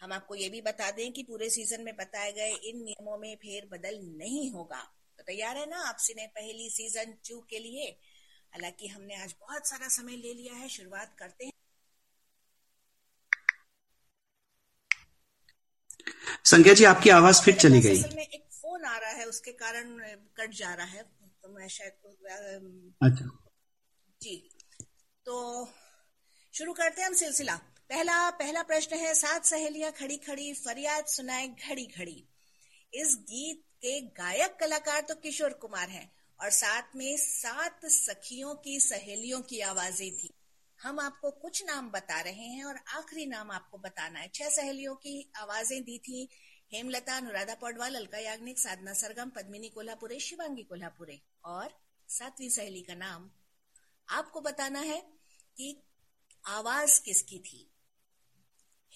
हम 0.00 0.12
आपको 0.12 0.34
ये 0.34 0.48
भी 0.48 0.60
बता 0.60 0.90
दें 0.90 1.12
कि 1.12 1.22
पूरे 1.22 1.50
सीज़न 1.50 1.82
में 1.82 1.96
बताए 1.96 2.32
गए 2.32 2.50
इन 2.50 2.84
नियमों 2.84 3.18
में 3.18 3.36
फेर 3.36 3.66
बदल 3.66 4.00
नहीं 4.02 4.50
होगा। 4.50 4.92
तो 5.18 5.22
तैयार 5.22 5.56
है 5.56 5.70
ना 5.70 5.76
आपसे 5.76 6.14
ने 6.16 6.26
पहली 6.26 6.70
सीज़न 6.70 7.04
टू 7.04 7.40
के 7.50 7.58
लिए? 7.58 7.84
हालाँकि 8.52 8.86
हमने 8.86 9.14
आज 9.14 9.34
बहुत 9.40 9.68
सारा 9.68 9.88
समय 9.88 10.16
ले 10.16 10.34
लिया 10.34 10.54
है, 10.54 10.68
शुरुआत 10.68 11.16
करते 11.18 11.44
हैं। 11.44 11.52
संज्ञा 16.44 16.72
जी 16.74 16.84
आपकी 16.84 17.10
आवाज़ 17.10 17.40
फिर 17.42 17.54
चली 17.56 17.80
गई। 17.80 17.98
असल 17.98 18.16
में 18.16 18.22
एक 18.22 18.44
फ़ोन 18.52 18.84
आ 18.84 18.96
रहा 18.98 19.10
है 19.10 19.24
उसके 19.24 19.52
कारण 19.54 19.98
कट 20.36 20.54
जा 20.54 20.72
रहा 20.74 20.86
है 20.86 21.02
तो 21.42 21.48
मैं 21.48 21.68
शायद 21.68 21.92
अच्छा। 23.00 23.24
जी। 24.20 24.36
तो 25.26 25.36
शुरू 26.54 26.72
करते 26.72 27.00
हैं 27.00 27.08
हम 27.08 27.14
सिलसिला। 27.14 27.54
पहला 27.90 28.18
पहला 28.30 28.62
प्रश्न 28.62 28.96
है 28.96 29.14
सात 29.14 29.44
सहेलियाँ 29.44 29.90
खड़ी 29.92 30.16
खड़ी 30.16 30.52
फरियाद 30.54 31.06
सुनाए 31.06 31.46
घड़ी 31.48 31.86
घड़ी। 31.98 32.24
इस 32.92 33.16
गीत 33.22 33.62
के 33.82 34.00
गायक 34.16 34.56
कलाकार 34.60 35.00
तो 35.00 35.14
किशोर 35.14 35.52
कुमार 35.62 35.88
हैं 35.88 36.10
और 36.38 36.50
साथ 36.50 36.96
में 36.96 37.16
सात 37.16 37.86
सखियों 37.86 38.54
की 38.54 38.78
सहेलियों 38.80 39.40
की 39.42 39.60
आवाज़ें 39.60 40.10
थी। 40.12 40.30
हम 40.82 41.00
आपको 41.00 41.30
कुछ 41.30 41.64
नाम 41.64 41.90
बता 41.90 42.20
रहे 42.20 42.46
हैं 42.46 42.64
और 42.64 42.76
आखिरी 42.76 43.26
नाम 43.26 43.50
आपको 43.50 43.78
बताना 43.78 44.20
है। 44.20 44.28
छह 44.34 44.48
सहेलियों 44.48 44.94
की 44.94 45.32
आवाज़ें 45.36 45.84
दी 45.84 45.98
थी। 45.98 46.28
हेमलता, 46.72 47.16
अनुराधा 47.16 47.54
पौडवाल, 47.54 47.94
अलका 47.94 48.18
याग्निक, 48.18 48.58
साधना 48.58 48.92
सरगम, 48.92 49.30
पद्मिनी 49.30 49.68
कोल्हापुरे, 49.68 50.20
शिवांगी 50.20 50.62
कोल्हापुरे। 50.62 51.22
और 51.44 51.80
सातवीं 52.08 52.48
सहेली 52.48 52.82
का 52.82 52.94
नाम 52.94 53.30
आपको 54.08 54.40
बताना 54.40 54.80
है 54.80 55.00
कि 55.56 55.82
आवाज़ 56.46 57.02
किसकी 57.02 57.38
थी? 57.38 57.70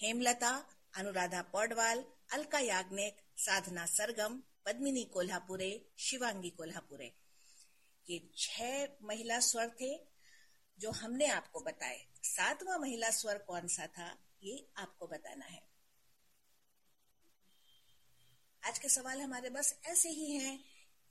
हेमलता, 0.01 0.65
अनुराधा 0.95 1.41
पौडवाल, 1.41 2.05
अलका 2.33 2.59
याग्निक, 2.59 3.17
साधना 3.37 3.85
सरगम, 3.85 4.43
पद्मिनी 4.65 5.03
कोल्हापुरे, 5.03 5.85
शिवांगी 5.97 6.49
कोल्हापुरे। 6.49 7.15
ये 8.09 8.29
छह 8.37 8.87
महिला 9.03 9.39
स्वर 9.39 9.69
थे। 9.81 10.14
जो 10.79 10.91
हमने 10.91 11.27
आपको 11.27 11.59
बताए। 11.59 12.05
सातवां 12.23 12.79
महिला 12.79 13.09
स्वर 13.09 13.37
कौन 13.37 13.67
सा 13.67 13.87
था 13.87 14.17
ये 14.43 14.67
आपको 14.77 15.07
बताना 15.07 15.45
है। 15.45 15.61
आज 18.67 18.79
के 18.79 18.89
सवाल 18.89 19.21
हमारे 19.21 19.49
बस 19.49 19.79
ऐसे 19.85 20.09
ही 20.09 20.31
हैं 20.31 20.59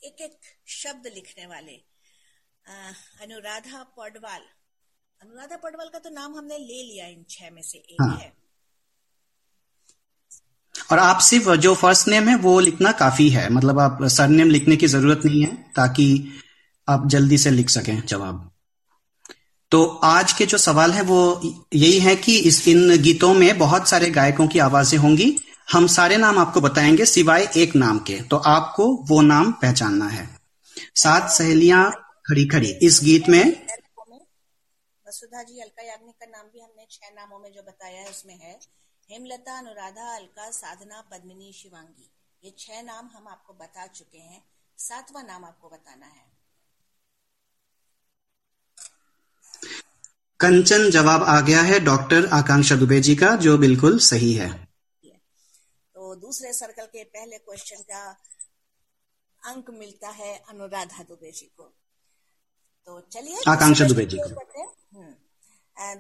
एक 0.05 0.21
एक 0.21 0.41
शब्द 0.67 1.07
लिखने 1.07 1.47
वाले। 1.47 1.73
अ, 2.67 2.93
अनुराधा 3.21 3.83
पौडवाल। 3.83 4.41
अनुराधा 5.23 5.57
पौडवाल 5.57 5.89
का 5.89 5.99
तो 5.99 6.11
नाम 6.11 6.37
हमने 6.37 6.59
ले 6.59 6.83
लिया 6.83 7.07
इन 7.07 7.25
छह 7.31 7.51
में 7.51 7.63
से 7.63 7.79
एक 7.79 7.97
हाँ। 8.01 8.17
है। 8.17 8.37
और 10.93 10.99
आप 10.99 11.19
सिर्फ़ 11.19 11.51
जो 11.57 11.75
फ़र्स्ट 11.75 12.09
नेम 12.09 12.29
है 12.29 12.37
वो 12.37 12.61
लिखना 12.61 12.93
काफ़ी 12.93 13.31
है। 13.31 13.51
मतलब 13.51 13.79
आप 13.79 13.99
सरनेम 14.03 14.51
लिखने 14.51 14.77
की 14.77 14.87
ज़रूरत 14.87 15.21
नहीं 15.25 15.43
है 15.43 15.57
ताकि 15.57 16.33
आप 16.89 17.09
जल्दी 17.09 17.39
से 17.39 17.51
लिख 17.51 17.71
सकें 17.71 18.07
जवाब। 18.07 18.54
तो 19.75 19.87
आज 19.87 20.33
के 20.33 20.47
जो 20.47 20.59
सवाल 20.59 20.93
है 20.93 21.03
वो 21.03 21.41
यही 21.75 21.99
है 21.99 22.17
कि 22.17 22.39
इस 22.39 22.69
इन 22.69 23.03
गीतों 23.03 23.35
में 23.35 23.59
बहुत 23.59 23.89
सारे 23.89 24.11
गायकों 24.11 24.49
की 24.49 24.59
आवाज़ें 24.59 24.99
होंगी। 24.99 25.39
हम 25.73 25.87
सारे 25.87 26.17
नाम 26.17 26.39
आपको 26.39 26.61
बताएँगे 26.61 27.07
सिवाय 27.07 27.49
एक 27.57 27.77
नाम 27.77 27.99
के। 27.99 28.21
तो 28.21 28.37
आपको 28.37 28.97
वो 28.97 29.21
नाम 29.21 29.53
पहचानना 29.53 30.09
है। 30.09 30.39
सात 30.95 31.31
सहेलियाँ 31.31 31.93
खड़ी 32.29 32.47
खड़ी। 32.47 32.73
इस 32.83 33.01
गीत 33.05 33.29
में 33.29 33.67
वसुधा 35.09 35.43
जी, 35.43 35.61
अलका 35.61 35.83
याग्निक 35.83 36.15
का 36.15 36.27
नाम 36.27 36.47
भी 36.47 36.61
हमने 36.61 36.87
छह 36.91 37.15
नामों 37.15 37.39
में 37.39 37.53
जो 37.53 37.63
बताया 37.63 38.01
है, 38.01 38.07
उसमें 38.07 38.39
है। 38.39 38.61
हेमलता, 39.11 39.59
अनुराधा, 39.59 40.17
अलका, 40.17 40.51
साधना, 40.51 41.01
पद्मिनी, 41.01 41.53
शिवांगी। 41.53 42.11
ये 42.45 42.55
छह 42.59 42.83
नाम 42.83 43.11
हम 43.17 43.29
आपको 43.29 43.53
बता 43.53 43.87
चुके 43.87 44.19
हैं। 44.19 44.45
सातवां 44.79 45.25
नाम 45.25 45.45
आपको 45.45 45.69
बताना 45.69 46.07
है। 46.07 46.34
कंचन 50.41 50.91
जवाब 50.91 51.23
आ 51.23 51.41
गया 51.41 51.63
है 51.63 51.81
डॉक्टर 51.81 52.27
आकांक्षा 52.27 52.77
दुबे 52.77 53.01
जी 53.01 53.17
का 53.17 53.37
जो 53.37 53.59
बिल्कुल 53.59 53.99
सही 53.99 54.33
है। 54.33 54.65
तो 55.95 56.15
दूसरे 56.15 56.53
सर्कल 56.53 56.85
के 56.85 57.05
पहले 57.05 57.39
क्वेश्चन 57.39 57.77
का 57.77 58.11
अंक 59.45 59.71
मिलता 59.71 60.09
है 60.09 60.43
अनुराधा 60.49 61.03
दुबे 61.03 61.31
जी 61.31 61.47
को। 61.47 61.63
तो 62.87 63.01
चलिए 63.01 63.37
आकांक्षा 63.49 63.85
दुबे 63.85 64.05
जी 64.05 64.19
को। 64.21 64.77
हम्म। 64.95 65.15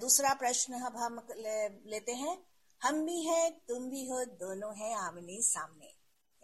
दूसरा 0.00 0.34
प्रश्न 0.34 0.72
अब 0.72 0.96
हम 0.96 1.26
ले, 1.30 1.68
लेते 1.68 2.12
हैं। 2.12 2.46
हम 2.82 3.06
भी 3.06 3.22
है 3.22 3.50
तुम 3.50 3.90
भी 3.90 4.08
हो 4.08 4.24
दोनों 4.24 4.76
हैं 4.76 4.96
आमने 4.96 5.42
सामने। 5.42 5.86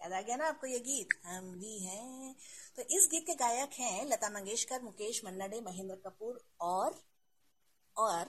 याद 0.03 0.13
आ 0.13 0.21
गया 0.21 0.37
ना 0.37 0.49
आपको 0.49 0.67
ये 0.67 0.79
गीत? 0.79 1.09
हम 1.27 1.41
भी 1.41 1.79
हैं। 1.79 2.37
तो 2.77 2.83
इस 2.83 3.09
गीत 3.11 3.27
के 3.27 3.35
गायक 3.35 3.71
हैं 3.73 4.07
लता 4.07 4.29
मंगेशकर 4.31 4.83
मुकेश 4.83 5.25
मन्ना 5.25 5.47
डे 5.47 5.61
महेंद्र 5.61 5.95
कपूर 5.95 6.45
और 6.61 7.10
और 8.01 8.27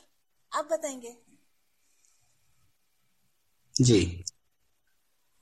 आप 0.52 0.70
बताएँगे। 0.72 1.18
जी। 3.82 4.24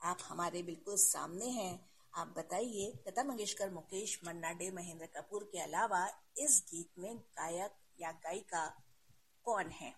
आप 0.00 0.18
हमारे 0.28 0.62
बिल्कुल 0.62 0.96
सामने 0.96 1.44
हैं। 1.44 1.90
आप 2.14 2.34
बताइए 2.38 2.92
लता 3.08 3.24
मंगेशकर 3.24 3.70
मुकेश 3.70 4.20
मन्ना 4.26 4.52
डे 4.52 4.70
महेंद्र 4.70 5.06
कपूर 5.06 5.42
के 5.42 5.58
अलावा 5.58 6.06
इस 6.38 6.64
गीत 6.74 6.88
में 6.98 7.16
गायक 7.16 7.70
या 8.00 8.10
गायिका 8.10 8.66
कौन 9.44 9.70
है? 9.70 9.94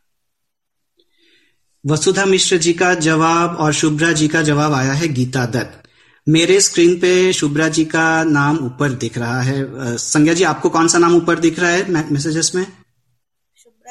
वसुधा 1.86 2.24
मिश्र 2.24 2.56
जी 2.56 2.72
का 2.72 2.94
जवाब 2.94 3.56
और 3.56 3.72
शुभ्रा 3.72 4.12
जी 4.12 4.28
का 4.28 4.42
जवाब 4.42 4.72
आया 4.72 4.92
है 4.92 5.08
गीता 5.08 5.46
दत्त। 5.46 5.88
मेरे 6.28 6.60
स्क्रीन 6.60 7.00
पे 7.00 7.32
शुभ्रा 7.32 7.68
जी 7.68 7.84
का 7.84 8.24
नाम 8.24 8.58
ऊपर 8.58 8.92
दिख 8.92 9.18
रहा 9.18 9.40
है। 9.40 9.64
संज्ञा 9.96 10.34
जी 10.34 10.44
आपको 10.44 10.70
कौन 10.70 10.88
सा 10.88 10.98
नाम 10.98 11.16
ऊपर 11.16 11.38
दिख 11.38 11.58
रहा 11.58 11.70
है? 11.70 11.90
मैसेजेस 11.90 12.52
में? 12.54 12.81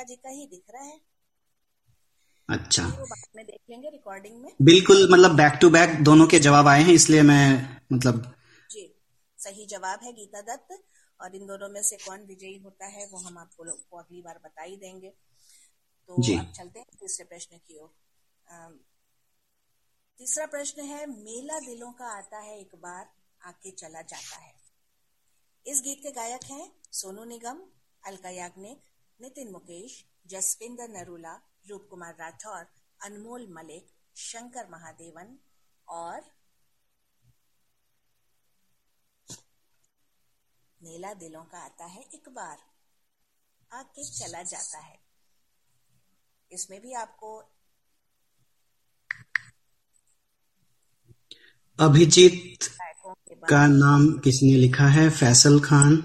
शुभ्रा 0.01 0.03
जी 0.05 0.15
का 0.17 0.29
ही 0.29 0.45
दिख 0.47 0.63
रहा 0.73 0.83
है। 0.83 0.99
अच्छा। 2.49 2.83
वो 2.83 3.05
बाद 3.05 3.27
में 3.35 3.45
देख 3.45 3.59
लेंगे 3.69 3.89
रिकॉर्डिंग 3.89 4.41
में। 4.41 4.51
बिल्कुल 4.61 5.07
मतलब 5.11 5.35
बैक 5.37 5.57
टू 5.61 5.69
बैक 5.69 6.01
दोनों 6.03 6.27
के 6.27 6.39
जवाब 6.39 6.67
आए 6.67 6.81
हैं 6.81 6.93
इसलिए 6.93 7.21
मैं 7.23 7.45
मतलब 7.93 8.23
जी 8.69 8.83
सही 9.37 9.65
जवाब 9.67 9.99
है 10.03 10.13
गीता 10.13 10.41
दत्त। 10.43 10.81
और 11.19 11.35
इन 11.35 11.45
दोनों 11.47 11.67
में 11.69 11.81
से 11.83 11.97
कौन 11.97 12.23
विजयी 12.27 12.57
होता 12.59 12.85
है 12.87 13.05
वो 13.07 13.17
हम 13.19 13.37
आपको 13.37 13.63
लोग 13.63 13.81
को 13.89 13.97
अगली 13.97 14.21
बार 14.21 14.39
बता 14.43 14.61
ही 14.61 14.75
देंगे। 14.77 15.09
तो 16.09 16.21
जी। 16.21 16.37
अब 16.37 16.51
चलते 16.51 16.79
हैं 16.79 16.97
तीसरे 16.99 17.25
प्रश्न 17.25 17.57
की 17.57 17.77
ओर। 17.77 17.89
तीसरा 20.19 20.45
प्रश्न 20.47 20.83
है 20.83 21.05
मेला 21.07 21.59
दिलों 21.59 21.91
का 21.93 22.07
आता 22.17 22.39
है 22.39 22.59
एक 22.59 22.75
बार 22.77 23.05
आके 23.41 23.71
चला 23.73 24.01
जाता 24.03 24.37
है। 24.37 24.53
इस 25.65 25.81
गीत 25.81 25.99
के 26.03 26.11
गायक 26.11 26.45
हैं 26.45 26.71
सोनू 26.91 27.23
निगम 27.25 27.61
अलका 28.03 28.29
याग्निक 28.31 28.90
नितिन 29.21 29.51
मुकेश 29.51 29.95
जसविंदर 30.27 30.89
नरूला 30.89 31.33
रूप 31.69 31.87
कुमार 31.89 32.15
राठौर 32.19 32.63
अनमोल 33.01 33.47
मलिक 33.51 33.91
शंकर 34.21 34.69
महादेवन 34.69 35.37
और 35.87 36.31
मेला 40.81 41.13
दिलों 41.13 41.43
का 41.45 41.59
आता 41.59 41.85
है 41.85 42.01
एक 42.13 42.29
बार। 42.29 42.57
आके 43.71 44.03
चला 44.11 44.41
जाता 44.43 44.79
है। 44.79 44.99
इसमें 46.51 46.79
भी 46.81 46.93
आपको 46.93 47.31
अभिजीत 51.79 52.63
का 53.49 53.65
नाम 53.67 54.07
किसने 54.19 54.55
लिखा 54.57 54.87
है? 54.89 55.09
फैसल 55.11 55.59
खान। 55.61 56.01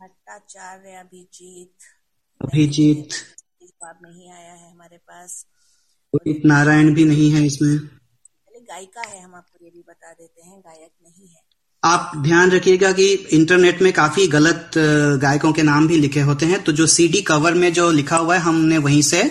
भट्टाचार्य 0.00 0.94
अभिजीत। 0.96 1.93
अभिजीत। 2.44 3.08
जवाब 3.62 3.98
नहीं 4.02 4.30
आया 4.30 4.52
है 4.52 4.70
हमारे 4.70 4.96
पास। 4.98 5.44
उदित 6.12 6.42
नारायण 6.46 6.94
भी 6.94 7.04
नहीं 7.04 7.30
है 7.30 7.44
इसमें। 7.46 7.76
गायिका 8.64 9.02
है 9.02 9.22
हम 9.22 9.34
आपको 9.34 9.64
ये 9.64 9.70
भी 9.70 9.84
बता 9.88 10.12
देते 10.12 10.42
हैं 10.42 10.60
गायक 10.60 10.90
नहीं 11.02 11.28
है। 11.28 11.42
आप 11.82 12.12
ध्यान 12.16 12.50
रखिएगा 12.50 12.92
कि 12.92 13.06
इंटरनेट 13.32 13.82
में 13.82 13.92
काफ़ी 13.92 14.26
गलत 14.28 14.70
गायकों 15.22 15.52
के 15.52 15.62
नाम 15.62 15.88
भी 15.88 15.96
लिखे 15.96 16.20
होते 16.20 16.46
हैं। 16.46 16.62
तो 16.64 16.72
जो 16.72 16.86
सीडी 16.86 17.20
कवर 17.22 17.54
में 17.54 17.72
जो 17.72 17.90
लिखा 17.90 18.16
हुआ 18.16 18.34
है 18.34 18.40
हमने 18.40 18.78
वहीं 18.78 19.02
से 19.02 19.22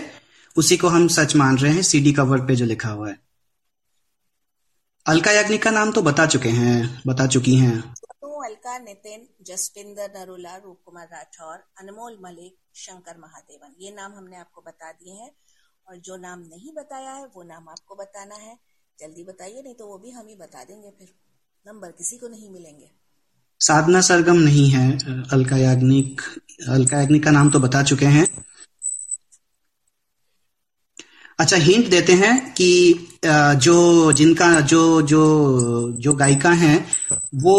उसी 0.55 0.77
को 0.77 0.88
हम 0.88 1.08
सच 1.08 1.36
मान 1.36 1.58
रहे 1.58 1.74
हैं 1.74 1.82
सीडी 1.84 2.13
कवर 2.13 2.46
पे 2.46 2.55
जो 2.55 2.65
लिखा 2.65 2.89
हुआ 2.89 3.10
है। 3.10 3.17
अलका 5.05 5.32
याग्निक 5.32 5.63
का 5.63 5.72
नाम 5.72 5.91
तो 5.91 6.01
बता 6.01 6.25
चुके 6.25 6.50
हैं 6.51 7.01
बता 7.08 7.27
चुकी 7.27 7.55
हैं। 7.55 7.93
अलका, 8.43 8.79
नितिन 8.79 9.27
जसविंदर 9.41 10.12
नरूला 10.17 10.55
रूप 10.55 10.81
कुमार 10.85 11.09
राठौर, 11.12 11.57
अनमोल 11.79 12.17
मलिक, 12.21 12.57
शंकर 12.75 13.17
महादेवन। 13.17 13.75
ये 13.79 13.91
नाम 13.91 14.13
हमने 14.13 14.38
आपको 14.38 14.62
बता 14.62 14.91
दिए 14.91 15.13
हैं। 15.13 15.31
और 15.88 15.97
जो 15.97 16.17
नाम 16.17 16.39
नहीं 16.39 16.73
बताया 16.73 17.12
है, 17.12 17.25
वो 17.25 17.43
नाम 17.43 17.69
आपको 17.69 17.95
बताना 17.95 18.35
है। 18.35 18.59
जल्दी 19.00 19.23
बताइए, 19.23 19.62
नहीं 19.62 19.75
तो 19.75 19.88
वो 19.88 19.97
भी 19.97 20.12
हम 20.12 20.27
ही 20.27 20.35
बता 20.35 20.63
देंगे 20.63 20.89
फिर। 20.89 21.13
नंबर 21.67 21.91
किसी 21.91 22.17
को 22.17 22.27
नहीं 22.27 22.50
मिलेंगे। 22.50 22.91
साधना 23.59 24.01
सरगम 24.01 24.35
नहीं 24.35 24.69
है, 24.69 24.97
अलका 25.29 25.57
याग्निक 25.57 26.21
अलका 26.69 26.97
याग्निक 26.97 27.23
का 27.23 27.31
नाम 27.31 27.51
तो 27.51 27.59
बता 27.59 27.83
चुके 27.83 28.05
हैं। 28.05 28.45
अच्छा 31.43 31.57
हिंट 31.57 31.88
देते 31.89 32.13
हैं 32.13 32.53
कि 32.53 32.71
जो 33.55 33.75
जिनका 34.12 34.59
जो 34.62 35.01
जो 35.01 35.21
जो 35.91 36.13
गायिका 36.13 36.51
हैं 36.51 36.88
वो 37.35 37.55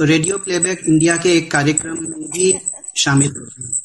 रेडियो 0.00 0.38
प्लेबैक 0.38 0.80
इंडिया 0.88 1.16
के 1.16 1.36
एक 1.36 1.50
कार्यक्रम 1.50 1.94
में 2.00 2.30
भी 2.30 2.58
शामिल 2.96 3.30
होती 3.30 3.62
हैं। 3.62 3.84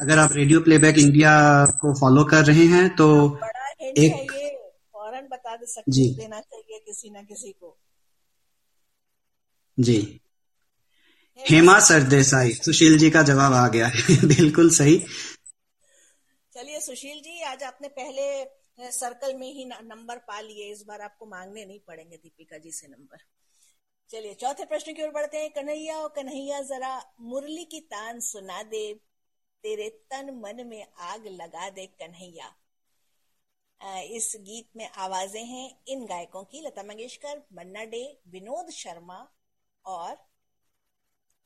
अगर 0.00 0.18
आप 0.18 0.32
रेडियो 0.32 0.60
प्लेबैक 0.60 0.98
इंडिया 0.98 1.32
को 1.66 2.00
फॉलो 2.00 2.24
कर 2.24 2.44
रहे 2.44 2.66
हैं 2.66 2.96
तो 2.96 3.38
एक- 3.80 3.98
है 3.98 4.24
ये। 4.24 4.56
फ़ौरन 4.92 5.28
बता 5.32 5.56
दे 5.56 5.66
सकते 5.66 5.92
जी। 5.92 6.14
देना 6.14 6.40
चाहिए 6.40 6.78
किसी 6.78 7.10
ना 7.10 7.22
किसी 7.22 7.48
को। 7.48 7.78
जी। 9.80 10.20
हेमा 11.50 11.80
सरदेसाई 11.80 12.52
सुशील 12.52 12.98
जी 12.98 13.10
का 13.10 13.22
जवाब 13.22 13.52
आ 13.52 13.68
गया 13.68 13.86
है। 13.86 14.16
बिल्कुल 14.26 14.70
सही। 14.70 15.04
चलिए 16.56 16.80
सुशील 16.80 17.20
जी, 17.20 17.42
आज 17.42 17.62
आपने 17.62 17.88
पहले 17.88 18.44
सर्कल 18.90 19.34
में 19.34 19.52
ही 19.52 19.64
नंबर 19.64 20.18
पा 20.18 20.40
लिए, 20.40 20.72
इस 20.72 20.82
बार 20.82 21.00
आपको 21.00 21.26
मांगने 21.26 21.64
नहीं 21.64 21.80
पड़ेंगे 21.80 22.16
दीपिका 22.16 22.58
जी 22.58 22.72
से 22.72 22.88
नंबर। 22.88 23.18
चलिए, 24.10 24.34
चौथे 24.34 24.64
प्रश्न 24.64 24.92
की 24.92 25.02
ओर 25.02 25.10
बढ़ते 25.10 25.38
हैं। 25.38 25.50
कन्हैया 25.50 25.98
और 25.98 26.08
कन्हैया, 26.08 26.60
जरा 26.62 27.12
मुरली 27.20 27.64
की 27.64 27.80
तान 27.80 28.20
सुना 28.20 28.62
दे, 28.62 28.94
तेरे 29.62 29.88
तन 30.10 30.30
मन 30.30 30.66
में 30.66 30.86
आग 30.98 31.26
लगा 31.26 31.70
दे 31.70 31.86
कन्हैया। 31.86 32.54
इस 34.02 34.32
गीत 34.36 34.68
में 34.76 34.88
आवाज़ें 34.88 35.44
हैं 35.44 35.80
इन 35.88 36.06
गायकों 36.06 36.44
की, 36.44 36.60
लता 36.60 36.82
मंगेशकर, 36.82 37.42
मन्ना 37.52 37.84
डे, 37.84 38.20
विनोद 38.28 38.70
शर्मा 38.70 39.28
और, 39.84 40.16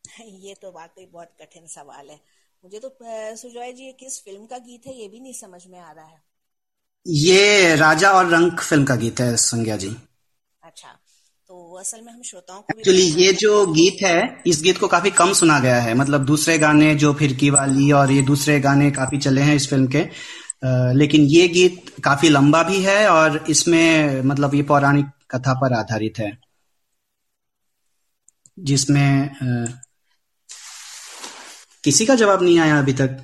ये 0.20 0.54
तो 0.54 0.72
वाकई 0.72 1.06
बहुत 1.06 1.36
कठिन 1.40 1.66
सवाल 1.66 2.10
है। 2.10 2.20
मुझे 2.64 2.78
तो 2.78 2.88
सुजॉय 3.36 3.72
जी 3.72 3.84
ये 3.84 3.92
किस 4.00 4.20
फ़िल्म 4.24 4.46
का 4.46 4.58
गीत 4.60 4.86
है 4.86 4.94
ये 4.96 5.08
भी 5.08 5.20
नहीं 5.20 5.32
समझ 5.34 5.66
में 5.66 5.78
आ 5.78 5.90
रहा 5.92 6.04
है। 6.04 6.22
ये 7.06 7.74
राजा 7.76 8.10
और 8.12 8.26
रंक 8.30 8.60
फ़िल्म 8.60 8.84
का 8.84 8.96
गीत 8.96 9.20
है 9.20 9.34
संज्ञा 9.38 9.76
जी। 9.76 9.94
अच्छा 10.62 10.88
तो 11.48 11.74
असल 11.74 12.00
में 12.00 12.12
हम 12.12 12.22
श्रोताओं 12.22 12.62
को 12.62 12.72
एक्चुअली 12.72 13.02
ये 13.22 13.32
जो 13.32 13.66
गीत 13.66 14.02
है 14.02 14.42
इस 14.46 14.60
गीत 14.62 14.78
को 14.78 14.88
काफ़ी 14.88 15.10
कम 15.10 15.32
सुना 15.32 15.58
गया 15.60 15.80
है। 15.82 15.94
मतलब 15.94 16.24
दूसरे 16.24 16.56
गाने 16.58 16.94
जो 16.94 17.12
फिरकी 17.14 17.50
वाली 17.50 17.90
और 17.92 18.10
ये 18.12 18.22
दूसरे 18.22 18.58
गाने 18.60 18.90
काफ़ी 18.90 19.18
चले 19.18 19.40
हैं 19.40 19.54
इस 19.56 19.68
फ़िल्म 19.70 19.86
के। 19.96 20.04
लेकिन 20.98 21.22
ये 21.28 21.46
गीत 21.48 21.94
काफ़ी 22.04 22.28
लंबा 22.28 22.62
भी 22.62 22.82
है 22.82 23.08
और 23.08 23.44
इसमें 23.50 24.22
मतलब 24.22 24.54
ये 24.54 24.62
पौराणिक 24.62 25.06
कथा 25.30 25.54
पर 25.60 25.72
आधारित 25.72 26.18
है। 26.18 26.30
जिसमें 28.58 29.30
किसी 31.84 32.06
का 32.06 32.14
जवाब 32.16 32.42
नहीं 32.42 32.58
आया 32.60 32.78
अभी 32.78 32.92
तक? 32.94 33.16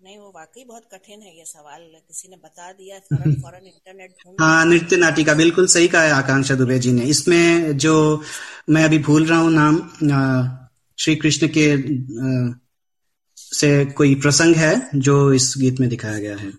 नहीं 0.00 0.18
वो 0.18 0.30
वाकई 0.34 0.64
बहुत 0.64 0.84
कठिन 0.92 1.22
है 1.22 1.36
ये 1.38 1.44
सवाल। 1.46 1.82
किसी 2.08 2.28
ने 2.28 2.36
बता 2.44 2.70
दिया 2.72 2.98
फ़ौरन 3.00 3.32
फ़ौरन 3.42 3.66
इंटरनेट 3.66 4.14
हाँ 4.40 4.64
नृत्य 4.66 4.96
नाटिका 4.96 5.34
बिल्कुल 5.34 5.66
सही 5.66 5.88
कहा 5.88 6.02
है 6.02 6.10
आकांक्षा 6.12 6.54
दुबे 6.54 6.78
जी 6.78 6.92
ने। 6.92 7.02
इसमें 7.06 7.76
जो 7.78 7.94
मैं 8.70 8.84
अभी 8.84 8.98
भूल 9.08 9.26
रहा 9.26 9.38
हूँ 9.38 9.50
नाम 9.52 9.78
श्री 10.98 11.14
कृष्ण 11.16 11.48
के 11.56 11.66
से 13.38 13.68
कोई 13.96 14.14
प्रसंग 14.14 14.56
है 14.56 14.74
जो 15.00 15.16
इस 15.32 15.54
गीत 15.58 15.80
में 15.80 15.88
दिखाया 15.88 16.18
गया 16.18 16.36
है? 16.36 16.52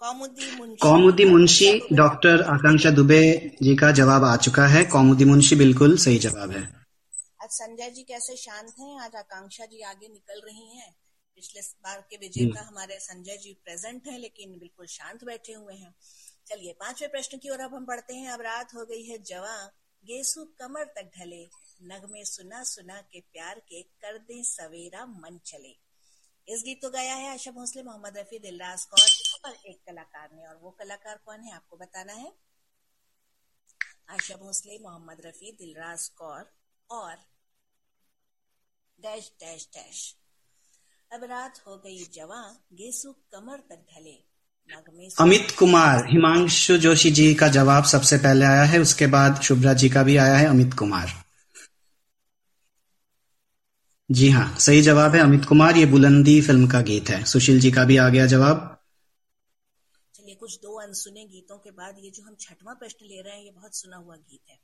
कौमुदी 0.00 0.56
मुंशी। 0.56 0.76
कौमुदी 0.76 1.24
मुंशी 1.24 1.80
डॉक्टर 1.92 2.42
आकांक्षा 2.42 2.90
दुबे 2.90 3.22
जी 3.62 3.76
का 3.76 3.92
जवाब 3.92 4.24
आ 4.24 4.36
चुका 4.36 4.66
है। 4.66 4.84
कौमुदी 4.84 5.24
मुंशी 5.24 5.56
बिल्कुल 5.56 5.96
सही 5.96 6.18
जवाब 6.18 6.50
है। 6.50 6.62
आज 7.42 7.48
संजय 7.50 7.90
जी 7.90 8.02
कैसे 8.02 8.36
शांत 8.36 8.74
हैं? 8.80 9.00
आज 9.00 9.16
आकांक्षा 9.16 9.64
जी 9.64 9.80
आगे 9.80 10.08
निकल 10.08 10.40
रही 10.44 10.76
हैं। 10.76 10.96
पिछले 11.34 11.60
बार 11.60 12.06
के 12.10 12.16
विजेता 12.16 12.66
हमारे 12.66 12.98
संजय 12.98 13.36
जी 13.36 13.52
प्रेजेंट 13.64 14.06
हैं 14.06 14.18
लेकिन 14.18 14.58
बिल्कुल 14.58 14.86
शांत 14.86 15.24
बैठे 15.24 15.52
हुए 15.52 15.74
हैं। 15.74 15.94
चलिए 16.48 16.72
पांचवे 16.72 17.08
प्रश्न 17.08 17.38
की 17.38 17.50
ओर 17.50 17.60
अब 17.60 17.74
हम 17.74 17.86
बढ़ते 17.86 18.14
हैं। 18.14 18.30
अब 18.30 18.40
रात 18.40 18.74
हो 18.74 18.84
गई 18.84 19.02
है 19.02 19.18
जवा। 19.18 19.70
गेसु 20.04 20.44
कमर 20.44 20.84
तक 20.84 21.10
ढले। 21.18 21.48
नगमे 21.82 22.24
सुना 22.24 22.62
सुना 22.62 23.00
के 23.00 23.20
प्यार 23.20 23.54
के 23.54 23.82
कर 23.82 24.18
दे 24.18 24.42
सवेरा 24.44 25.06
मन 25.06 25.38
चले। 25.46 25.89
इस 26.50 26.62
गीत 26.64 26.78
को 26.82 26.90
गाया 26.90 27.14
है 27.14 27.32
आशा 27.32 27.50
भोसले, 27.50 27.82
मोहम्मद 27.82 28.18
रफी, 28.18 28.38
दिलराज 28.38 28.84
कौर 28.84 29.10
और 29.50 29.56
एक 29.66 29.80
कलाकार 29.86 30.28
ने। 30.34 30.46
और 30.46 30.56
वो 30.62 30.70
कलाकार 30.70 31.20
कौन 31.26 31.40
है, 31.40 31.54
आपको 31.54 31.76
बताना 31.76 32.12
है? 32.12 32.32
आशा 34.10 34.36
भोसले, 34.36 34.78
मोहम्मद 34.78 35.16
रफी, 35.26 35.52
दिलराज 35.52 36.08
कौर 36.08 36.52
और 36.90 37.16
डैश 39.00 39.32
डैश 39.40 39.68
डैश। 39.72 40.16
अब 41.12 41.24
रात 41.24 41.62
हो 41.66 41.76
गई 41.76 42.04
जवा, 42.04 42.56
गेसु 42.72 43.12
कमर 43.12 43.56
तक 43.56 43.86
ढले। 43.94 44.24
अमित 45.20 45.56
कुमार, 45.58 46.04
हिमांशु 46.06 46.78
जोशी 46.78 47.10
जी 47.10 47.34
का 47.34 47.48
जवाब 47.48 47.84
सबसे 47.84 48.16
पहले 48.16 48.44
आया 48.44 48.62
है, 48.62 48.78
उसके 48.78 49.06
बाद 49.06 49.40
शुभ्रा 49.40 49.72
जी 49.72 49.88
का 49.88 50.02
भी 50.02 50.16
आया 50.16 50.36
है, 50.36 50.46
अमित 50.46 50.74
कुमार। 50.74 51.29
जी 54.10 54.28
हाँ 54.30 54.56
सही 54.58 54.82
जवाब 54.82 55.14
है 55.14 55.20
अमित 55.20 55.44
कुमार। 55.44 55.76
ये 55.76 55.86
बुलंदी 55.86 56.40
फ़िल्म 56.40 56.66
का 56.68 56.80
गीत 56.80 57.08
है। 57.08 57.24
सुशील 57.24 57.60
जी 57.60 57.70
का 57.70 57.84
भी 57.84 57.96
आ 57.96 58.08
गया 58.08 58.26
जवाब। 58.26 58.66
चलिए 60.14 60.34
कुछ 60.34 60.56
दो 60.56 60.74
अनसुने 60.80 61.24
गीतों 61.24 61.58
के 61.58 61.70
बाद 61.70 61.96
ये 61.98 62.10
जो 62.10 62.22
हम 62.22 62.36
छठवां 62.40 62.74
प्रश्न 62.74 63.06
ले 63.06 63.20
रहे 63.22 63.36
हैं 63.36 63.44
ये 63.44 63.50
बहुत 63.50 63.76
सुना 63.76 63.96
हुआ 63.96 64.16
गीत 64.16 64.50
है। 64.50 64.58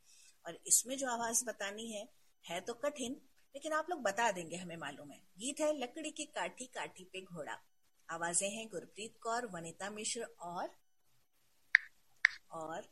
और 0.46 0.59
इसमें 0.66 0.96
जो 0.98 1.09
आवाज़ 1.09 1.44
बतानी 1.44 1.90
है 1.92 2.09
है 2.44 2.61
तो 2.61 2.74
कठिन 2.74 3.12
लेकिन 3.54 3.72
आप 3.72 3.87
लोग 3.90 4.02
बता 4.02 4.30
देंगे 4.32 4.56
हमें 4.56 4.76
मालूम 4.76 5.11
है। 5.11 5.20
गीत 5.38 5.61
है 5.61 5.72
लकड़ी 5.80 6.11
की 6.11 6.24
काठी 6.24 6.64
काठी 6.64 7.04
पे 7.04 7.20
घोड़ा। 7.20 7.59
आवाज़ें 8.09 8.50
हैं 8.50 8.66
गुरप्रीत 8.66 9.14
कौर 9.20 9.46
वनिता 9.46 9.90
मिश्र 9.90 10.26
और 10.40 10.68
और 12.50 12.82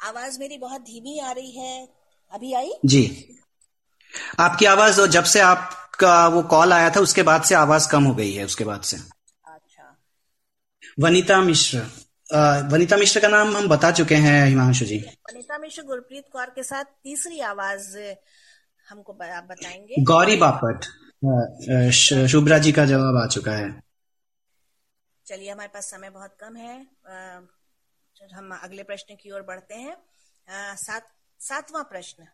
आवाज़ 0.00 0.38
मेरी 0.38 0.58
बहुत 0.58 0.80
धीमी 0.80 1.18
आ 1.18 1.32
रही 1.32 1.50
है। 1.50 1.88
अभी 2.32 2.52
आई? 2.52 2.72
जी। 2.84 3.02
आपकी 4.40 4.64
आवाज़ 4.66 5.00
जब 5.06 5.24
से 5.24 5.40
आपका 5.40 6.28
वो 6.28 6.42
कॉल 6.42 6.72
आया 6.72 6.90
था 6.90 7.00
उसके 7.00 7.22
बाद 7.22 7.42
से 7.42 7.54
आवाज़ 7.54 7.88
कम 7.90 8.04
हो 8.04 8.14
गई 8.14 8.32
है 8.32 8.44
उसके 8.44 8.64
बाद 8.64 8.82
से। 8.82 8.96
अच्छा। 9.44 9.96
वनिता 11.00 11.40
मिश्र। 11.40 11.78
वनिता 12.72 12.96
मिश्र 12.96 13.20
का 13.20 13.28
नाम 13.28 13.56
हम 13.56 13.68
बता 13.68 13.90
चुके 13.90 14.14
हैं 14.16 14.46
हिमांशु 14.46 14.84
जी। 14.84 14.98
वनिता 14.98 15.58
मिश्र 15.58 15.82
गुरप्रीत 15.82 16.24
कौर 16.32 16.46
के 16.46 16.62
साथ 16.62 16.84
तीसरी 16.84 17.40
आवाज़ 17.40 17.98
हमको 18.88 19.12
आप 19.12 19.44
बताएँगे। 19.44 20.02
गौरी 20.02 20.36
बापट। 20.36 20.84
शुभ्रा 22.28 22.58
जी 22.58 22.72
का 22.72 22.84
जवाब 22.84 23.16
आ 23.16 23.26
चुका 23.26 23.52
है। 23.52 23.82
चलिए 25.26 25.50
हमारे 25.50 25.68
पास 25.68 25.90
समय 25.90 26.10
बहुत 26.10 26.36
कम 26.40 26.56
है। 26.56 26.86
हम 28.34 28.60
अगले 28.62 28.82
प्रश्न 28.82 29.14
की 29.14 29.30
ओर 29.30 29.42
बढ़ते 29.42 29.74
हैं। 29.74 29.96
सात 30.76 31.06
सातवां 31.40 31.84
प्रश्न। 31.84 32.26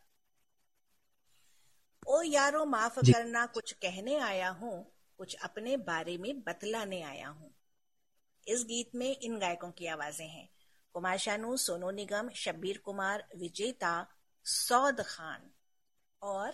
ओ 2.07 2.23
यारो 2.23 2.65
माफ़ 2.65 2.99
करना 3.01 3.47
कुछ 3.47 3.73
कहने 3.73 4.17
आया 4.19 4.49
हूँ 4.51 4.93
कुछ 5.19 5.35
अपने 5.35 5.77
बारे 5.77 6.17
में 6.19 6.41
बतलाने 6.41 7.03
आया 7.03 7.29
हूँ। 7.29 7.51
इस 8.47 8.65
गीत 8.65 8.95
में 8.95 9.17
इन 9.23 9.39
गायकों 9.39 9.71
की 9.71 9.87
आवाज़ें 9.87 10.29
हैं। 10.29 10.49
कुमार 10.95 11.19
शानू 11.19 11.57
सोनू 11.57 11.91
निगम 11.91 12.29
शब्बीर 12.35 12.79
कुमार 12.79 13.25
विजेता 13.37 14.07
सौद 14.45 15.01
खान। 15.01 15.51
और 16.23 16.53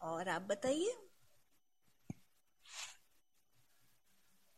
और 0.00 0.28
आप 0.28 0.42
बताइए। 0.42 0.96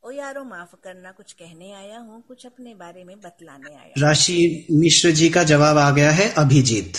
ओ 0.02 0.10
यारो 0.10 0.44
माफ़ 0.44 0.74
करना 0.84 1.12
कुछ 1.12 1.32
कहने 1.32 1.72
आया 1.72 1.98
हूँ 1.98 2.22
कुछ 2.22 2.46
अपने 2.46 2.74
बारे 2.74 3.04
में 3.04 3.20
बतलाने 3.20 3.74
आया 3.74 3.94
राशि 3.98 4.66
मिश्र 4.70 5.10
जी 5.10 5.28
का 5.30 5.42
जवाब 5.44 5.78
आ 5.78 5.90
गया 5.90 6.10
है 6.10 6.28
अभिजीत। 6.34 6.96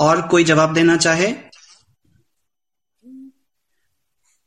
और 0.00 0.28
कोई 0.28 0.44
जवाब 0.44 0.74
देना 0.74 0.96
चाहे? 0.96 1.34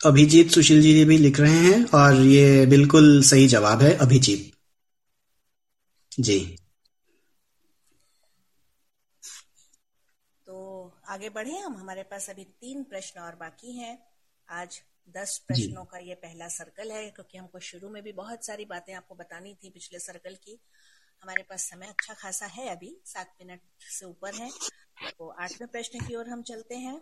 अभिजीत 0.06 0.52
सुशील 0.52 0.82
जी 0.82 1.06
भी 1.06 1.18
लिख 1.18 1.40
रहे 1.40 1.58
हैं 1.58 1.86
और 1.86 2.14
ये 2.14 2.66
बिल्कुल 2.66 3.24
सही 3.24 3.48
जवाब 3.48 3.82
है 3.82 3.98
अभिजीत। 3.98 4.52
जी। 6.20 6.58
तो 10.48 10.56
आगे 11.08 11.30
बढ़े 11.30 11.58
हम 11.58 11.78
हमारे 11.78 12.04
पास 12.04 12.30
अभी 12.30 12.44
तीन 12.44 12.84
प्रश्न 12.84 13.20
और 13.20 13.36
बाकी 13.36 13.78
हैं। 13.78 14.06
आज 14.50 14.82
दस 15.10 15.38
प्रश्नों 15.48 15.86
का 15.86 15.98
ये 15.98 16.16
पहला 16.16 16.48
सर्कल 16.48 16.92
है 16.92 17.10
क्योंकि 17.10 17.38
हमको 17.38 17.60
शुरू 17.60 17.90
में 17.90 18.04
भी 18.04 18.12
बहुत 18.12 18.46
सारी 18.46 18.66
बातें 18.66 18.94
आपको 18.94 19.16
बतानी 19.16 19.58
थी 19.64 19.70
पिछले 19.70 20.00
सर्कल 20.00 20.36
की। 20.36 20.60
हमारे 21.24 21.44
पास 21.44 21.70
समय 21.70 21.88
अच्छा 21.88 22.14
खासा 22.14 22.46
है 22.46 22.68
अभी 22.70 23.02
सात 23.06 23.36
मिनट 23.42 23.62
से 23.80 24.06
ऊपर 24.06 24.36
है। 24.36 24.50
तो 25.20 25.30
आठवें 25.30 25.68
प्रश्न 25.72 26.00
की 26.08 26.16
ओर 26.16 26.30
हम 26.30 26.42
चलते 26.42 26.76
हैं। 26.76 27.02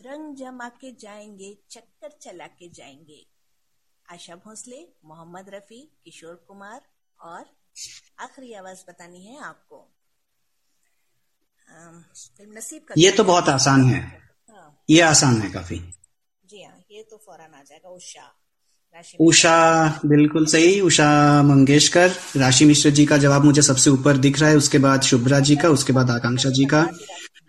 रंग 0.00 0.36
जमा 0.36 0.68
के 0.68 0.92
जाएँगे 0.92 1.58
चक्कर 1.70 2.10
चला 2.10 2.46
के 2.46 2.68
जाएँगे। 2.68 3.26
आशा 4.10 4.36
भोसले 4.36 4.88
मोहम्मद 5.04 5.48
रफी 5.48 5.92
किशोर 6.04 6.34
कुमार 6.34 6.80
और 7.20 7.44
आखिरी 8.18 8.52
आवाज़ 8.54 8.84
बतानी 8.88 9.26
है 9.26 9.40
आपको। 9.40 9.88
फ़िल्म 12.36 12.58
नसीब 12.58 12.82
का 12.82 12.94
ये 12.98 13.10
तो 13.10 13.24
बहुत 13.24 13.48
आसान 13.48 13.84
है। 13.84 14.00
हाँ। 14.50 14.84
ये 14.90 15.00
आसान 15.00 15.42
है 15.42 15.50
काफ़ी। 15.50 15.92
जी 16.44 16.62
हाँ 16.62 16.84
ये 16.90 17.02
तो 17.02 17.16
फ़ौरन 17.16 17.54
आ 17.54 17.62
जाएगा 17.62 17.88
उषा। 17.88 18.45
उषा 19.20 20.00
बिल्कुल 20.06 20.46
सही 20.46 20.80
उषा 20.80 21.08
मंगेशकर। 21.42 22.10
राशि 22.36 22.64
मिश्र 22.64 22.90
जी 22.90 23.04
का 23.06 23.16
जवाब 23.18 23.44
मुझे 23.44 23.62
सबसे 23.62 23.90
ऊपर 23.90 24.16
दिख 24.16 24.40
रहा 24.40 24.50
है 24.50 24.56
उसके 24.56 24.78
बाद 24.78 25.02
शुभ्रा 25.02 25.40
जी 25.40 25.56
का 25.56 25.68
उसके 25.68 25.92
बाद 25.92 26.10
आकांक्षा 26.10 26.50
जी 26.50 26.64
का। 26.64 26.86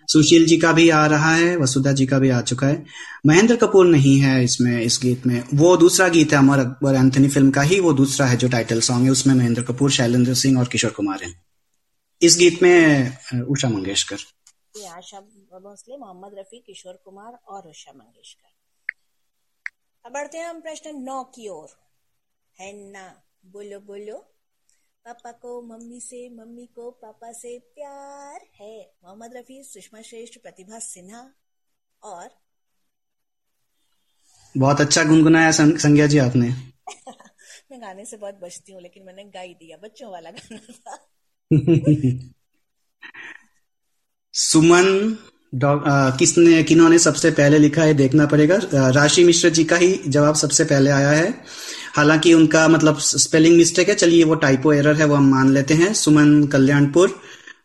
सुशील 0.09 0.45
जी 0.45 0.57
का 0.57 0.71
भी 0.71 0.89
आ 0.89 1.05
रहा 1.05 1.33
है 1.35 1.55
वसुधा 1.57 1.91
जी 1.91 2.05
का 2.05 2.19
भी 2.19 2.29
आ 2.29 2.41
चुका 2.41 2.67
है। 2.67 2.85
महेंद्र 3.25 3.55
कपूर 3.55 3.85
नहीं 3.85 4.17
है 4.19 4.43
इसमें 4.43 4.81
इस 4.81 4.99
गीत 5.03 5.25
में। 5.27 5.43
वो 5.53 5.75
दूसरा 5.77 6.07
गीत 6.07 6.31
है 6.33 6.37
अमर 6.37 6.59
अकबर 6.59 6.95
एंथनी 6.95 7.27
फ़िल्म 7.27 7.51
का 7.51 7.61
ही 7.61 7.79
वो 7.79 7.93
दूसरा 7.93 8.25
है 8.25 8.37
जो 8.37 8.47
टाइटल 8.47 8.79
सॉन्ग 8.81 9.05
है 9.05 9.11
उसमें 9.11 9.33
महेंद्र 9.35 9.63
कपूर 9.63 9.91
शैलेंद्र 9.91 10.33
सिंह 10.33 10.59
और 10.59 10.67
किशोर 10.67 10.91
कुमार 10.91 11.23
हैं। 11.23 11.33
इस 12.21 12.37
गीत 12.37 12.63
में 12.63 13.17
उषा 13.43 13.69
मंगेशकर। 13.69 14.17
आशा 14.87 15.19
भोसले 15.19 15.97
मोहम्मद 15.97 16.35
रफी 16.39 16.63
किशोर 16.67 16.93
कुमार 17.05 17.39
और 17.47 17.69
उषा 17.69 17.91
मंगेशकर। 17.95 18.56
अब 20.07 20.13
बढ़ते 20.13 20.37
हैं 20.37 20.45
हम 20.45 20.61
प्रश्न 20.61 20.95
नौ 20.95 21.23
की 21.23 21.47
ओर। 21.47 21.67
है 22.59 22.91
ना 22.91 23.23
बोलो 23.45 23.79
बोलो। 23.79 24.17
पापा 25.05 25.31
को 25.31 25.61
मम्मी 25.61 26.01
से 26.01 26.29
मम्मी 26.29 26.65
को 26.65 26.91
पापा 26.91 27.31
से 27.31 27.59
प्यार 27.59 28.47
है। 28.55 28.95
मोहम्मद 29.03 29.31
रफी 29.35 29.63
सुषमा 29.63 30.01
श्रेष्ठ 30.01 30.37
प्रतिभा 30.37 30.79
सिन्हा 30.79 31.33
और 32.03 32.29
बहुत 34.57 34.81
अच्छा 34.81 35.03
गुनगुनाया 35.03 35.51
संज्ञा 35.51 36.07
जी 36.07 36.17
आपने। 36.17 36.49
मैं 37.71 37.81
गाने 37.81 38.05
से 38.05 38.17
बहुत 38.17 38.35
बचती 38.35 38.71
हूँ 38.71 38.81
लेकिन 38.81 39.03
मैंने 39.03 39.23
गा 39.23 39.39
ही 39.39 39.53
दिया 39.53 39.77
बच्चों 39.77 40.11
वाला 40.11 40.31
गाना 40.31 40.73
था। 40.73 41.09
सुमन 44.33 45.17
किसने 45.53 46.61
किन्होंने 46.63 46.97
सबसे 46.99 47.31
पहले 47.31 47.57
लिखा 47.59 47.81
है 47.81 47.93
देखना 47.93 48.25
पड़ेगा। 48.25 48.59
राशि 48.91 49.23
मिश्र 49.23 49.49
जी 49.49 49.63
का 49.63 49.75
ही 49.75 49.99
जवाब 50.07 50.35
सबसे 50.35 50.63
पहले 50.63 50.89
आया 50.89 51.09
है। 51.09 51.33
हालाँकि 51.95 52.33
उनका 52.33 52.67
मतलब 52.67 52.97
स्पेलिंग 52.99 53.57
मिस्टेक 53.57 53.89
है। 53.89 53.95
चलिए 53.95 54.23
वो 54.23 54.35
टाइपो 54.35 54.73
एरर 54.73 54.95
है 54.95 55.05
वो 55.05 55.15
हम 55.15 55.29
मान 55.31 55.53
लेते 55.53 55.73
हैं। 55.73 55.93
सुमन 55.93 56.43
कल्याणपुर 56.47 57.19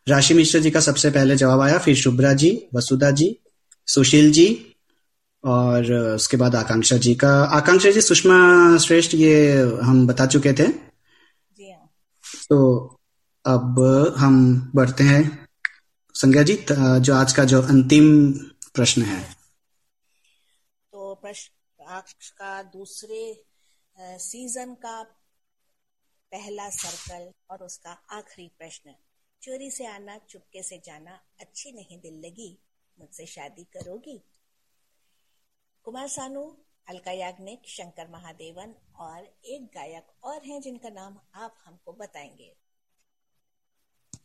राशि 0.09 0.35
मिश्र 0.35 0.59
जी 0.61 0.71
का 0.71 0.81
सबसे 0.81 1.11
पहले 1.11 1.37
जवाब 1.37 1.61
आया। 1.61 1.79
फिर 1.79 1.97
शुभ्रा 1.97 2.33
जी 2.33 2.59
वसुधा 2.75 3.11
जी 3.11 3.37
सुशील 3.89 4.31
जी 4.33 4.47
और 5.45 5.93
उसके 5.93 6.37
बाद 6.37 6.55
आकांक्षा 6.55 6.97
जी 6.97 7.15
का। 7.15 7.33
आकांक्षा 7.45 7.91
जी 7.91 8.01
सुषमा 8.01 8.77
श्रेष्ठ 8.79 9.15
ये 9.15 9.61
हम 9.83 10.07
बता 10.07 10.27
चुके 10.27 10.53
थे। 10.53 10.67
जी 10.67 11.71
हाँ। 11.71 11.91
तो 12.49 12.99
अब 13.45 14.15
हम 14.19 14.71
बढ़ते 14.75 15.05
हैं। 15.05 15.42
संज्ञा 16.15 16.43
जी 16.43 16.55
जो 17.01 17.15
आज 17.15 17.33
का 17.33 17.45
जो 17.45 17.63
अंतिम 17.63 18.33
प्रश्न 18.75 19.03
है। 19.03 19.33
तो 20.93 21.15
प्रश्न 21.15 22.01
का 22.39 22.63
दूसरे 22.63 23.45
सीज़न 24.01 24.75
का 24.75 25.03
पहला 26.33 26.69
सर्कल 26.71 27.33
और 27.51 27.65
उसका 27.65 27.93
आखिरी 28.11 28.49
प्रश्न। 28.49 28.95
चोरी 29.43 29.71
से 29.71 29.87
आना, 29.87 30.19
चुपके 30.19 30.63
से 30.63 30.79
जाना 30.85 31.21
अच्छी 31.41 31.73
नहीं 31.73 32.01
दिल 32.01 32.21
लगी, 32.27 32.59
मुझसे 32.99 33.27
शादी 33.27 33.65
करोगी। 33.65 34.19
कुमार 35.85 36.09
सानू, 36.09 36.57
अलका 36.89 37.11
याग्निक, 37.11 37.63
शंकर 37.69 38.09
महादेवन 38.09 38.75
और 38.97 39.27
एक 39.45 39.67
गायक 39.67 40.07
और 40.25 40.45
हैं 40.45 40.61
जिनका 40.61 40.89
नाम 40.91 41.19
आप 41.35 41.55
हमको 41.65 41.93
बताएँगे। 41.93 42.62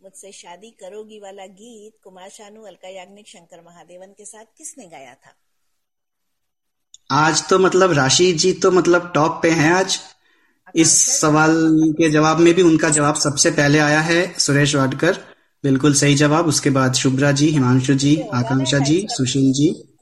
मुझसे 0.04 0.32
शादी 0.32 0.70
करोगी 0.70 1.20
वाला 1.20 1.46
गीत 1.46 1.94
कुमार 2.04 2.30
शानू 2.30 2.64
अलका 2.64 2.90
याग्निक 2.90 3.28
शंकर 3.28 3.62
महादेवन 3.66 4.08
के 4.08 4.26
साथ 4.26 4.46
किसने 4.58 4.88
गाया 4.88 5.14
था? 5.14 5.36
आज 7.12 7.50
तो 7.50 7.60
मतलब 7.60 7.92
राशि 7.92 8.34
जी 8.34 8.54
तो 8.54 8.72
मतलब 8.72 9.12
टॉप 9.16 9.40
पे 9.44 9.52
हैं 9.52 9.74
आज। 9.74 10.00
इस 10.76 11.20
सवाल 11.20 11.54
के 11.92 12.10
जवाब 12.10 12.38
में 12.38 12.54
भी 12.54 12.62
उनका 12.62 12.90
जवाब 12.90 13.16
सबसे 13.16 13.52
पहले 13.52 13.80
आया 13.80 14.02
है 14.02 14.34
सुरेश 14.40 14.76
वाडकर। 14.76 15.14
बिल्कुल 15.64 15.94
सही 15.94 16.16
जवाब। 16.16 16.48
उसके 16.48 16.70
बाद 16.70 16.94
शुभ्रा 16.94 17.32
जी 17.32 17.48
हिमांशु 17.48 17.94
जी 17.94 18.22
आकांक्षा 18.34 18.80
जी 18.80 19.08
सुशील 19.10 19.54
जी। 19.54 19.98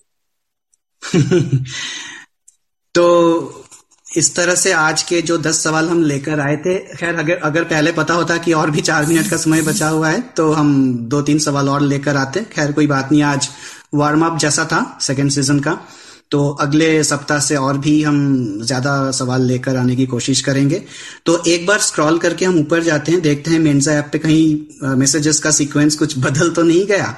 तो 2.95 3.64
इस 4.15 4.33
तरह 4.35 4.55
से 4.55 4.71
आज 4.73 5.01
के 5.03 5.21
जो 5.21 5.37
दस 5.39 5.63
सवाल 5.63 5.89
हम 5.89 6.01
लेकर 6.03 6.39
आए 6.39 6.55
थे, 6.57 6.77
खैर, 6.91 7.15
अगर 7.15 7.35
अगर 7.43 7.63
पहले 7.65 7.91
पता 7.93 8.13
होता 8.13 8.37
कि 8.37 8.53
और 8.53 8.71
भी 8.71 8.81
चार 8.81 9.05
मिनट 9.05 9.29
का 9.29 9.37
समय 9.37 9.61
बचा 9.63 9.87
हुआ 9.89 10.09
है 10.09 10.21
तो 10.37 10.51
हम 10.53 10.71
दो 11.09 11.21
तीन 11.21 11.39
सवाल 11.39 11.69
और 11.69 11.81
लेकर 11.83 12.17
आते। 12.17 12.45
खैर, 12.53 12.71
कोई 12.71 12.87
बात 12.87 13.11
नहीं, 13.11 13.23
आज 13.23 13.49
वार्म 13.93 14.25
अप 14.25 14.37
जैसा 14.39 14.65
था 14.65 14.97
सेकेंड 15.01 15.31
सीज़न 15.31 15.59
का 15.59 15.77
तो 16.31 16.47
अगले 16.61 17.03
सप्ताह 17.03 17.39
से 17.39 17.55
और 17.57 17.77
भी 17.77 18.01
हम 18.03 18.15
ज़्यादा 18.61 19.11
सवाल 19.13 19.41
लेकर 19.43 19.75
आने 19.77 19.95
की 19.95 20.05
कोशिश 20.05 20.41
करेंगे। 20.41 20.81
तो 21.25 21.37
एक 21.47 21.65
बार 21.67 21.79
स्क्रॉल 21.81 22.17
करके 22.19 22.45
हम 22.45 22.57
ऊपर 22.59 22.83
जाते 22.83 23.11
हैं, 23.11 23.21
देखते 23.21 23.51
हैं 23.51 23.59
मेन्जा 23.59 23.93
ऐप 23.93 24.09
पे 24.11 24.19
कहीं 24.19 24.95
मैसेजेस 24.97 25.39
का 25.39 25.51
सीक्वेंस 25.51 25.95
कुछ 25.95 26.17
बदल 26.19 26.49
तो 26.49 26.63
नहीं 26.63 26.85
गया। 26.87 27.15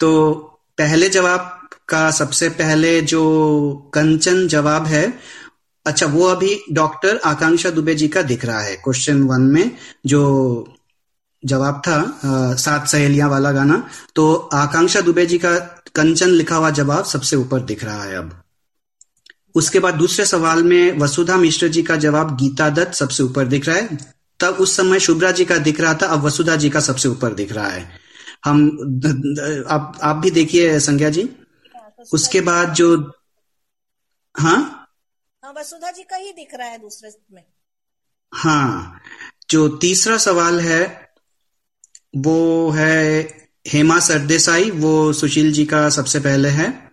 तो 0.00 0.34
पहले 0.78 1.08
जवाब 1.08 1.52
का 1.88 2.10
सबसे 2.10 2.48
पहले 2.54 3.00
जो 3.02 3.22
कंचन 3.94 4.46
जवाब 4.48 4.86
है 4.86 5.06
अच्छा 5.86 6.06
वो 6.06 6.24
अभी 6.24 6.60
डॉक्टर 6.72 7.20
आकांक्षा 7.24 7.70
दुबे 7.70 7.94
जी 7.94 8.08
का 8.08 8.22
दिख 8.22 8.44
रहा 8.44 8.60
है 8.60 8.76
क्वेश्चन 8.76 9.22
वन 9.22 9.40
में 9.40 9.70
जो 10.06 10.20
जवाब 11.44 11.82
था 11.86 11.96
अ, 12.02 12.54
सात 12.54 12.88
सहेलियाँ 12.88 13.28
वाला 13.30 13.52
गाना 13.52 13.88
तो 14.14 14.34
आकांक्षा 14.36 15.00
दुबे 15.00 15.26
जी 15.26 15.38
का 15.38 15.58
कंचन 15.94 16.28
लिखा 16.28 16.56
हुआ 16.56 16.70
जवाब 16.70 17.04
सबसे 17.04 17.36
ऊपर 17.36 17.60
दिख 17.60 17.84
रहा 17.84 18.02
है 18.04 18.16
अब। 18.16 18.42
उसके 19.54 19.78
बाद 19.78 19.94
दूसरे 19.94 20.24
सवाल 20.26 20.62
में 20.62 20.98
वसुधा 20.98 21.36
मिश्र 21.36 21.68
जी 21.68 21.82
का 21.82 21.96
जवाब 21.96 22.36
गीता 22.36 22.68
दत्त 22.70 22.94
सबसे 22.94 23.22
ऊपर 23.22 23.46
दिख 23.46 23.68
रहा 23.68 23.76
है। 23.76 23.98
तब 24.40 24.54
उस 24.60 24.76
समय 24.76 25.00
शुभ्रा 25.00 25.30
जी 25.30 25.44
का 25.44 25.56
दिख 25.58 25.80
रहा 25.80 25.94
था 25.94 26.06
अब 26.06 26.22
वसुधा 26.22 26.56
जी 26.56 26.70
का 26.70 26.80
सबसे 26.80 27.08
ऊपर 27.08 27.34
दिख 27.34 27.52
रहा 27.52 27.68
है। 27.68 27.88
हम 28.44 28.70
द, 28.70 29.06
द, 29.06 29.64
आप 29.68 29.98
आप 30.02 30.16
भी 30.16 30.30
देखिए 30.30 30.80
संज्ञा 30.80 31.10
जी। 31.10 31.28
उसके 32.12 32.40
बाद 32.40 32.74
जो 32.74 33.12
हाँ? 34.34 34.85
हाँ 35.46 35.54
वसुधा 35.58 35.90
जी 35.90 36.02
का 36.02 36.16
ही 36.16 36.32
दिख 36.32 36.54
रहा 36.54 36.68
है 36.68 36.78
दूसरे 36.78 37.10
में। 37.32 37.44
हाँ 38.34 39.00
जो 39.50 39.68
तीसरा 39.68 40.16
सवाल 40.18 40.60
है, 40.60 41.10
वो 42.16 42.70
है 42.70 43.20
हेमा 43.72 43.98
सरदेसाई, 43.98 44.70
वो 44.70 45.12
सुशील 45.12 45.52
जी 45.52 45.64
का 45.64 45.88
सबसे 45.88 46.20
पहले 46.20 46.48
है। 46.48 46.90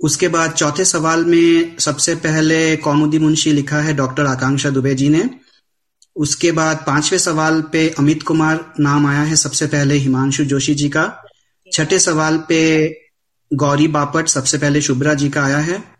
उसके 0.00 0.28
बाद 0.28 0.52
चौथे 0.52 0.84
सवाल 0.84 1.24
में 1.24 1.78
सबसे 1.78 2.14
पहले 2.14 2.76
कौमुदी 2.76 3.18
मुंशी 3.18 3.52
लिखा 3.52 3.80
है 3.80 3.94
डॉक्टर 3.94 4.26
आकांक्षा 4.26 4.70
दुबे 4.70 4.94
जी 4.94 5.08
ने। 5.08 5.30
उसके 6.16 6.52
बाद 6.52 6.84
पाँचवें 6.86 7.18
सवाल 7.18 7.62
पे 7.62 7.94
अमित 7.98 8.22
कुमार 8.22 8.74
नाम 8.80 9.06
आया 9.06 9.22
है 9.22 9.36
सबसे 9.36 9.66
पहले 9.66 9.94
हिमांशु 9.94 10.44
जोशी 10.44 10.74
जी 10.74 10.88
का। 10.88 11.24
छठे 11.72 11.98
सवाल 11.98 12.38
पे 12.38 12.88
गौरी 13.52 13.88
बापट 13.88 14.28
सबसे 14.28 14.58
पहले 14.58 14.80
शुभ्रा 14.80 15.14
जी 15.14 15.30
का 15.30 15.44
आया 15.44 15.58
है। 15.58 15.93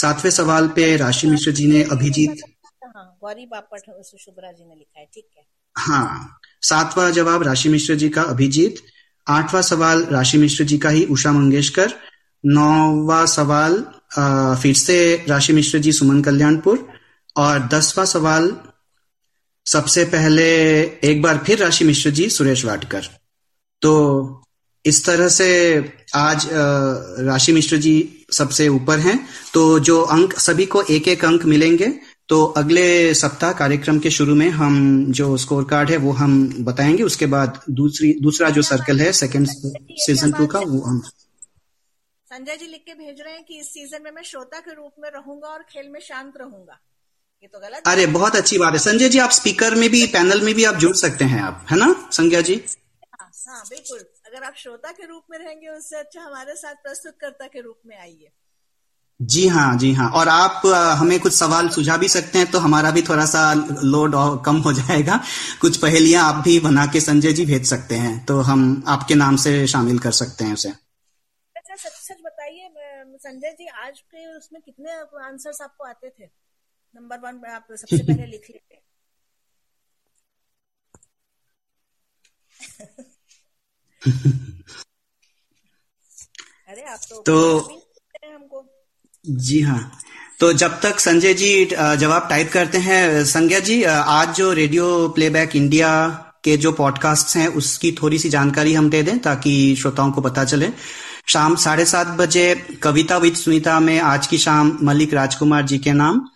सातवें 0.00 0.30
सवाल 0.30 0.68
पे 0.76 0.96
राशि 0.96 1.26
मिश्र 1.26 1.50
जी 1.58 1.66
ने 1.66 1.82
अभिजीत। 1.92 2.42
हाँ 2.86 3.06
गौरी 3.22 3.46
बापट 3.46 3.80
शुभ्रा 4.18 4.52
जी 4.52 4.64
ने 4.64 4.74
लिखा 4.74 5.00
है 5.00 5.06
ठीक 5.14 5.28
है। 5.36 5.44
हाँ 5.76 6.38
सातवां 6.62 7.10
जवाब 7.12 7.42
राशि 7.42 7.68
मिश्र 7.68 7.94
जी 8.02 8.08
का 8.08 8.22
अभिजीत 8.34 8.82
आठवां 9.26 9.62
सवाल 9.62 10.04
राशि 10.12 10.38
मिश्र 10.38 10.64
जी 10.64 10.78
का 10.78 10.90
ही 10.90 11.04
उषा 11.16 11.32
मंगेशकर 11.32 11.92
नौवा 12.44 13.24
सवाल 13.26 13.74
फिर 14.62 14.74
से 14.76 14.98
राशि 15.28 15.52
मिश्र 15.52 15.78
जी 15.86 15.92
सुमन 15.92 16.22
कल्याणपुर 16.22 16.86
और 17.36 17.68
दसवां 17.72 18.06
सवाल 18.06 18.50
सबसे 19.66 20.04
पहले 20.14 20.44
एक 21.10 21.22
बार 21.22 21.38
फिर 21.46 21.58
राशि 21.58 21.84
मिश्र 21.84 22.10
जी 22.18 22.28
सुरेश 22.30 22.64
वाडकर 22.64 23.08
तो 23.82 23.92
इस 24.84 25.04
तरह 25.06 25.28
से 25.28 25.48
आज 26.14 26.48
राशि 27.28 27.52
मिश्र 27.52 27.76
जी 27.86 27.96
सबसे 28.32 28.68
ऊपर 28.68 28.98
हैं। 28.98 29.18
तो 29.54 29.78
जो 29.80 30.00
अंक 30.02 30.38
सभी 30.38 30.66
को 30.66 30.82
एक 30.82 31.08
एक 31.08 31.24
अंक 31.24 31.44
मिलेंगे। 31.44 31.92
तो 32.28 32.44
अगले 32.56 33.14
सप्ताह 33.14 33.52
कार्यक्रम 33.52 33.98
के 33.98 34.10
शुरू 34.10 34.34
में 34.34 34.48
हम 34.50 35.06
जो 35.12 35.36
स्कोर 35.36 35.64
कार्ड 35.64 35.90
है 35.90 35.96
वो 35.96 36.12
हम 36.12 36.64
बताएँगे। 36.64 37.02
उसके 37.02 37.26
बाद 37.26 37.60
दूसरी 37.70 38.12
दूसरा 38.22 38.50
जो 38.50 38.62
सर्कल 38.62 39.00
है 39.00 39.12
सेकंड 39.12 39.46
सीज़न 39.48 40.32
टू 40.32 40.46
का 40.46 40.60
वो 40.60 40.80
हम 40.80 41.00
संजय 42.26 42.56
जी 42.56 42.66
लिख 42.66 42.80
के 42.80 42.94
भेज 42.94 43.20
रहे 43.20 43.34
हैं 43.34 43.44
कि 43.44 43.58
इस 43.58 43.66
सीज़न 43.66 44.02
में 44.04 44.10
मैं 44.10 44.22
श्रोता 44.22 44.58
के 44.58 44.74
रूप 44.74 44.92
में 45.00 45.10
रहूँगा 45.10 45.48
और 45.48 45.62
खेल 45.70 45.88
में 45.90 46.00
शांत 46.00 46.32
रहूँगा। 46.40 46.78
ये 47.42 47.48
तो 47.52 47.58
गलत 47.58 47.82
अरे 47.86 48.06
बहुत 48.06 48.36
अच्छी 48.36 48.58
बात 48.58 48.72
है। 48.72 48.78
संजय 48.78 49.08
जी 49.08 49.18
आप 49.18 49.30
स्पीकर 49.30 49.74
में 49.74 49.88
भी 49.90 50.06
पैनल 50.06 50.40
में 50.40 50.54
भी 50.54 50.64
आप 50.64 50.74
जुड़ 50.74 50.94
सकते 50.96 51.24
हैं 51.24 51.40
आप 51.42 51.66
है 51.70 51.76
ना? 51.76 51.94
संज्ञा 52.12 52.40
जी? 52.40 52.60
हाँ 53.46 53.62
बिल्कुल। 53.70 53.98
अगर 54.26 54.44
आप 54.44 54.54
श्रोता 54.56 54.90
के 54.92 55.06
रूप 55.06 55.24
में 55.30 55.38
रहेंगे 55.38 55.68
उससे 55.68 55.96
अच्छा 55.96 56.22
हमारे 56.22 56.54
साथ 56.56 56.74
प्रस्तुतकर्ता 56.82 57.46
के 57.46 57.60
रूप 57.60 57.80
में 57.86 57.96
आइए। 57.98 58.30
जी 59.20 59.46
हाँ 59.48 59.76
जी 59.78 59.92
हाँ। 59.92 60.08
और 60.10 60.28
आप 60.28 60.62
हमें 60.98 61.18
कुछ 61.20 61.32
सवाल 61.32 61.68
सुझा 61.68 61.96
भी 61.96 62.08
सकते 62.08 62.38
हैं 62.38 62.50
तो 62.50 62.58
हमारा 62.58 62.90
भी 62.90 63.02
थोड़ा 63.02 63.24
सा 63.26 63.42
लोड 63.84 64.14
और 64.14 64.42
कम 64.46 64.56
हो 64.56 64.72
जाएगा। 64.80 65.20
कुछ 65.60 65.76
पहेलियाँ 65.76 66.24
आप 66.24 66.42
भी 66.44 66.58
बना 66.60 66.86
के 66.86 67.00
संजय 67.00 67.32
जी 67.32 67.46
भेज 67.46 67.66
सकते 67.66 67.94
हैं 67.94 68.24
तो 68.24 68.40
हम 68.40 68.66
आपके 68.88 69.14
नाम 69.14 69.36
से 69.36 69.66
शामिल 69.66 69.98
कर 69.98 70.12
सकते 70.12 70.44
हैं 70.44 70.54
उसे। 70.54 70.72
अच्छा 71.56 71.74
सच 71.76 71.92
सच 72.02 72.20
बताइए 72.24 72.68
संजय 73.18 73.52
जी 73.52 73.66
आज 73.86 74.00
के 74.00 74.26
उसमें 74.36 74.60
कितने 74.62 74.92
आंसर्स 75.24 75.60
आपको 75.62 75.84
आते 75.84 76.10
थे? 76.10 76.26
नंबर 76.94 77.18
वन 77.20 77.40
में 77.42 77.50
आप 77.50 77.66
सबसे 77.72 78.02
पहले 78.02 78.26
लिख 78.26 78.50
लेते 78.50 78.82
अरे 86.68 86.82
आप 86.82 87.00
तो 87.08 87.22
तो- 87.22 87.62
हमको। 88.26 88.84
जी 89.28 89.60
हाँ। 89.60 89.98
तो 90.40 90.52
जब 90.52 90.80
तक 90.80 91.00
संजय 91.00 91.34
जी 91.34 91.64
जवाब 91.72 92.26
टाइप 92.30 92.50
करते 92.52 92.78
हैं 92.78 93.24
संज्ञा 93.24 93.58
जी 93.58 93.82
आज 93.84 94.36
जो 94.36 94.52
रेडियो 94.52 95.08
प्लेबैक 95.08 95.56
इंडिया 95.56 96.08
के 96.44 96.56
जो 96.56 96.72
पॉडकास्ट 96.72 97.36
हैं 97.36 97.48
उसकी 97.48 97.92
थोड़ी 97.92 98.18
सी 98.18 98.28
जानकारी 98.28 98.74
हम 98.74 98.90
दे 98.90 99.02
दें 99.02 99.18
ताकि 99.18 99.76
श्रोताओं 99.76 100.12
को 100.12 100.20
पता 100.20 100.44
चले। 100.44 100.68
शाम 101.26 101.56
साढ़े 101.56 101.84
सात 101.84 102.06
बजे 102.06 102.54
कविता 102.82 103.16
विद 103.16 103.34
सुनीता 103.34 103.80
में 103.80 104.00
आज 104.00 104.26
की 104.26 104.38
शाम 104.38 104.78
मलिक 104.82 105.14
राजकुमार 105.14 105.62
जी 105.62 105.78
के 105.78 105.92
नाम। 105.92 106.28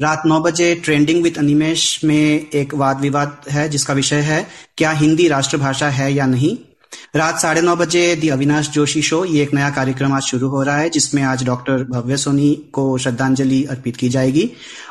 रात 0.00 0.22
नौ 0.26 0.40
बजे 0.40 0.74
ट्रेंडिंग 0.74 1.22
विद 1.22 1.38
अनिमेश 1.38 2.04
में 2.04 2.50
एक 2.50 2.74
वाद 2.74 3.00
विवाद 3.00 3.40
है 3.50 3.68
जिसका 3.68 3.94
विषय 3.94 4.20
है 4.20 4.50
क्या 4.76 4.90
हिंदी 4.90 5.28
राष्ट्रभाषा 5.28 5.88
है 5.88 6.12
या 6.12 6.26
नहीं? 6.26 6.67
रात 7.16 7.38
साढ़े 7.40 7.60
नौ 7.60 7.74
बजे 7.76 8.14
दी 8.16 8.28
अविनाश 8.28 8.68
जोशी 8.70 9.02
शो, 9.02 9.24
ये 9.24 9.42
एक 9.42 9.54
नया 9.54 9.70
कार्यक्रम 9.70 10.12
आज 10.12 10.22
शुरू 10.22 10.48
हो 10.48 10.62
रहा 10.62 10.76
है, 10.76 10.88
जिसमें 10.90 11.22
आज 11.22 11.44
डॉक्टर 11.46 11.84
भव्य 11.84 12.16
सोनी 12.16 12.54
को 12.72 12.96
श्रद्धांजलि 12.98 13.62
अर्पित 13.64 13.96
की 13.96 14.08
जाएगी। 14.08 14.50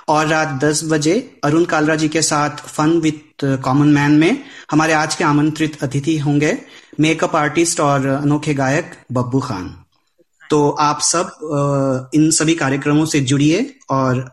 और 0.09 0.27
रात 0.27 0.59
दस 0.63 0.81
बजे 0.85 1.15
अरुण 1.43 1.65
कालरा 1.65 1.95
जी 1.95 2.07
के 2.09 2.21
साथ 2.21 2.65
फन 2.67 2.99
विथ 2.99 3.45
कॉमन 3.63 3.87
मैन 3.87 4.11
में 4.11 4.43
हमारे 4.71 4.93
आज 4.93 5.15
के 5.15 5.23
आमंत्रित 5.23 5.83
अतिथि 5.83 6.17
होंगे 6.17 6.57
मेकअप 6.99 7.35
आर्टिस्ट 7.35 7.79
और 7.79 8.07
अनोखे 8.07 8.53
गायक 8.53 8.95
बब्बू 9.11 9.39
खान। 9.39 9.73
तो 10.41 10.69
आप 10.69 10.99
सब 11.01 12.09
इन 12.15 12.29
सभी 12.31 12.55
कार्यक्रमों 12.55 13.05
से 13.05 13.19
जुड़िए 13.21 13.59
और 13.89 14.25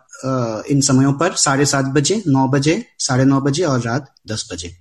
इन 0.71 0.81
समयों 0.81 1.13
पर 1.13 1.33
साढ़े 1.35 1.67
सात 1.67 1.85
बजे, 1.85 2.23
नौ 2.27 2.47
बजे, 2.49 2.85
साढ़े 2.99 3.25
नौ 3.25 3.41
बजे 3.41 3.65
और 3.65 3.81
रात 3.81 4.15
दस 4.29 4.49
बजे। 4.53 4.77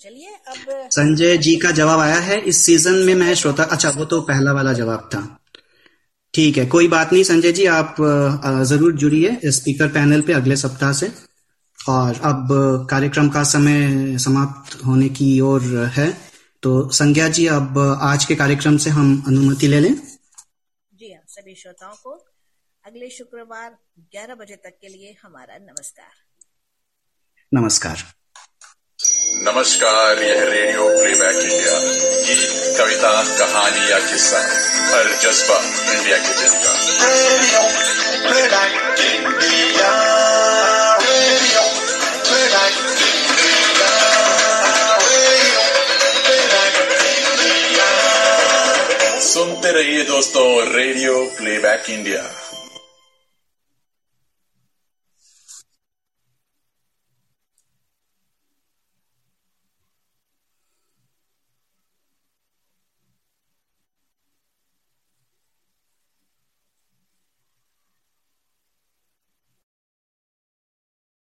चलिए 0.00 0.34
अब 0.48 0.88
संजय 0.92 1.36
जी 1.38 1.54
का 1.56 1.70
जवाब 1.70 2.00
आया 2.00 2.18
है। 2.20 2.38
इस 2.42 2.56
सीज़न 2.66 2.94
में 3.06 3.14
मैं 3.14 3.34
श्रोता 3.34 3.62
अच्छा 3.64 3.88
वो 3.90 4.04
तो 4.04 4.20
पहला 4.28 4.52
वाला 4.52 4.72
जवाब 4.72 5.08
था। 5.14 5.20
ठीक 6.34 6.58
है 6.58 6.64
कोई 6.66 6.88
बात 6.88 7.12
नहीं 7.12 7.24
संजय 7.24 7.52
जी 7.52 7.66
आप 7.68 7.96
ज़रूर 8.68 8.92
जुड़िए 8.92 9.50
स्पीकर 9.52 9.88
पैनल 9.88 10.20
पे 10.20 10.32
अगले 10.32 10.56
सप्ताह 10.56 10.92
से। 10.92 11.10
और 11.78 12.20
अब 12.24 12.48
कार्यक्रम 12.90 13.28
का 13.28 13.42
समय 13.44 14.16
समाप्त 14.18 14.78
होने 14.86 15.08
की 15.10 15.28
ओर 15.40 15.62
है। 15.96 16.10
तो 16.62 16.72
संज्ञा 16.92 17.28
जी 17.30 17.46
अब 17.48 17.78
आज 18.02 18.24
के 18.24 18.34
कार्यक्रम 18.34 18.76
से 18.76 18.90
हम 18.90 19.22
अनुमति 19.26 19.68
ले 19.68 19.80
लें। 19.80 19.94
जी 19.94 21.12
हाँ 21.12 21.22
सभी 21.28 21.54
श्रोताओं 21.54 21.94
को 21.96 22.12
अगले 22.84 23.10
शुक्रवार 23.10 23.76
11 24.14 24.34
बजे 24.34 24.56
तक 24.56 24.78
के 24.80 24.88
लिए 24.88 25.16
हमारा 25.22 25.58
नमस्कार। 25.58 26.12
नमस्कार। 27.52 28.04
नमस्कार 29.42 30.22
यह 30.22 30.42
रेडियो 30.44 30.88
प्लेबैक 30.96 31.36
इंडिया 31.42 31.78
गीत 32.26 32.50
कविता 32.78 33.12
कहानी 33.38 33.90
या 33.90 33.98
किस्सा 34.10 34.40
हर 34.92 35.08
जज्बा 35.22 35.58
इंडिया 35.94 36.16
के 36.26 36.34
दिल 36.40 36.54
का. 36.64 37.80
सुनते 49.32 49.72
रहिए 49.72 50.02
दोस्तों 50.04 50.44
radio 50.74 51.14
playback 51.38 51.90
India 51.90 52.22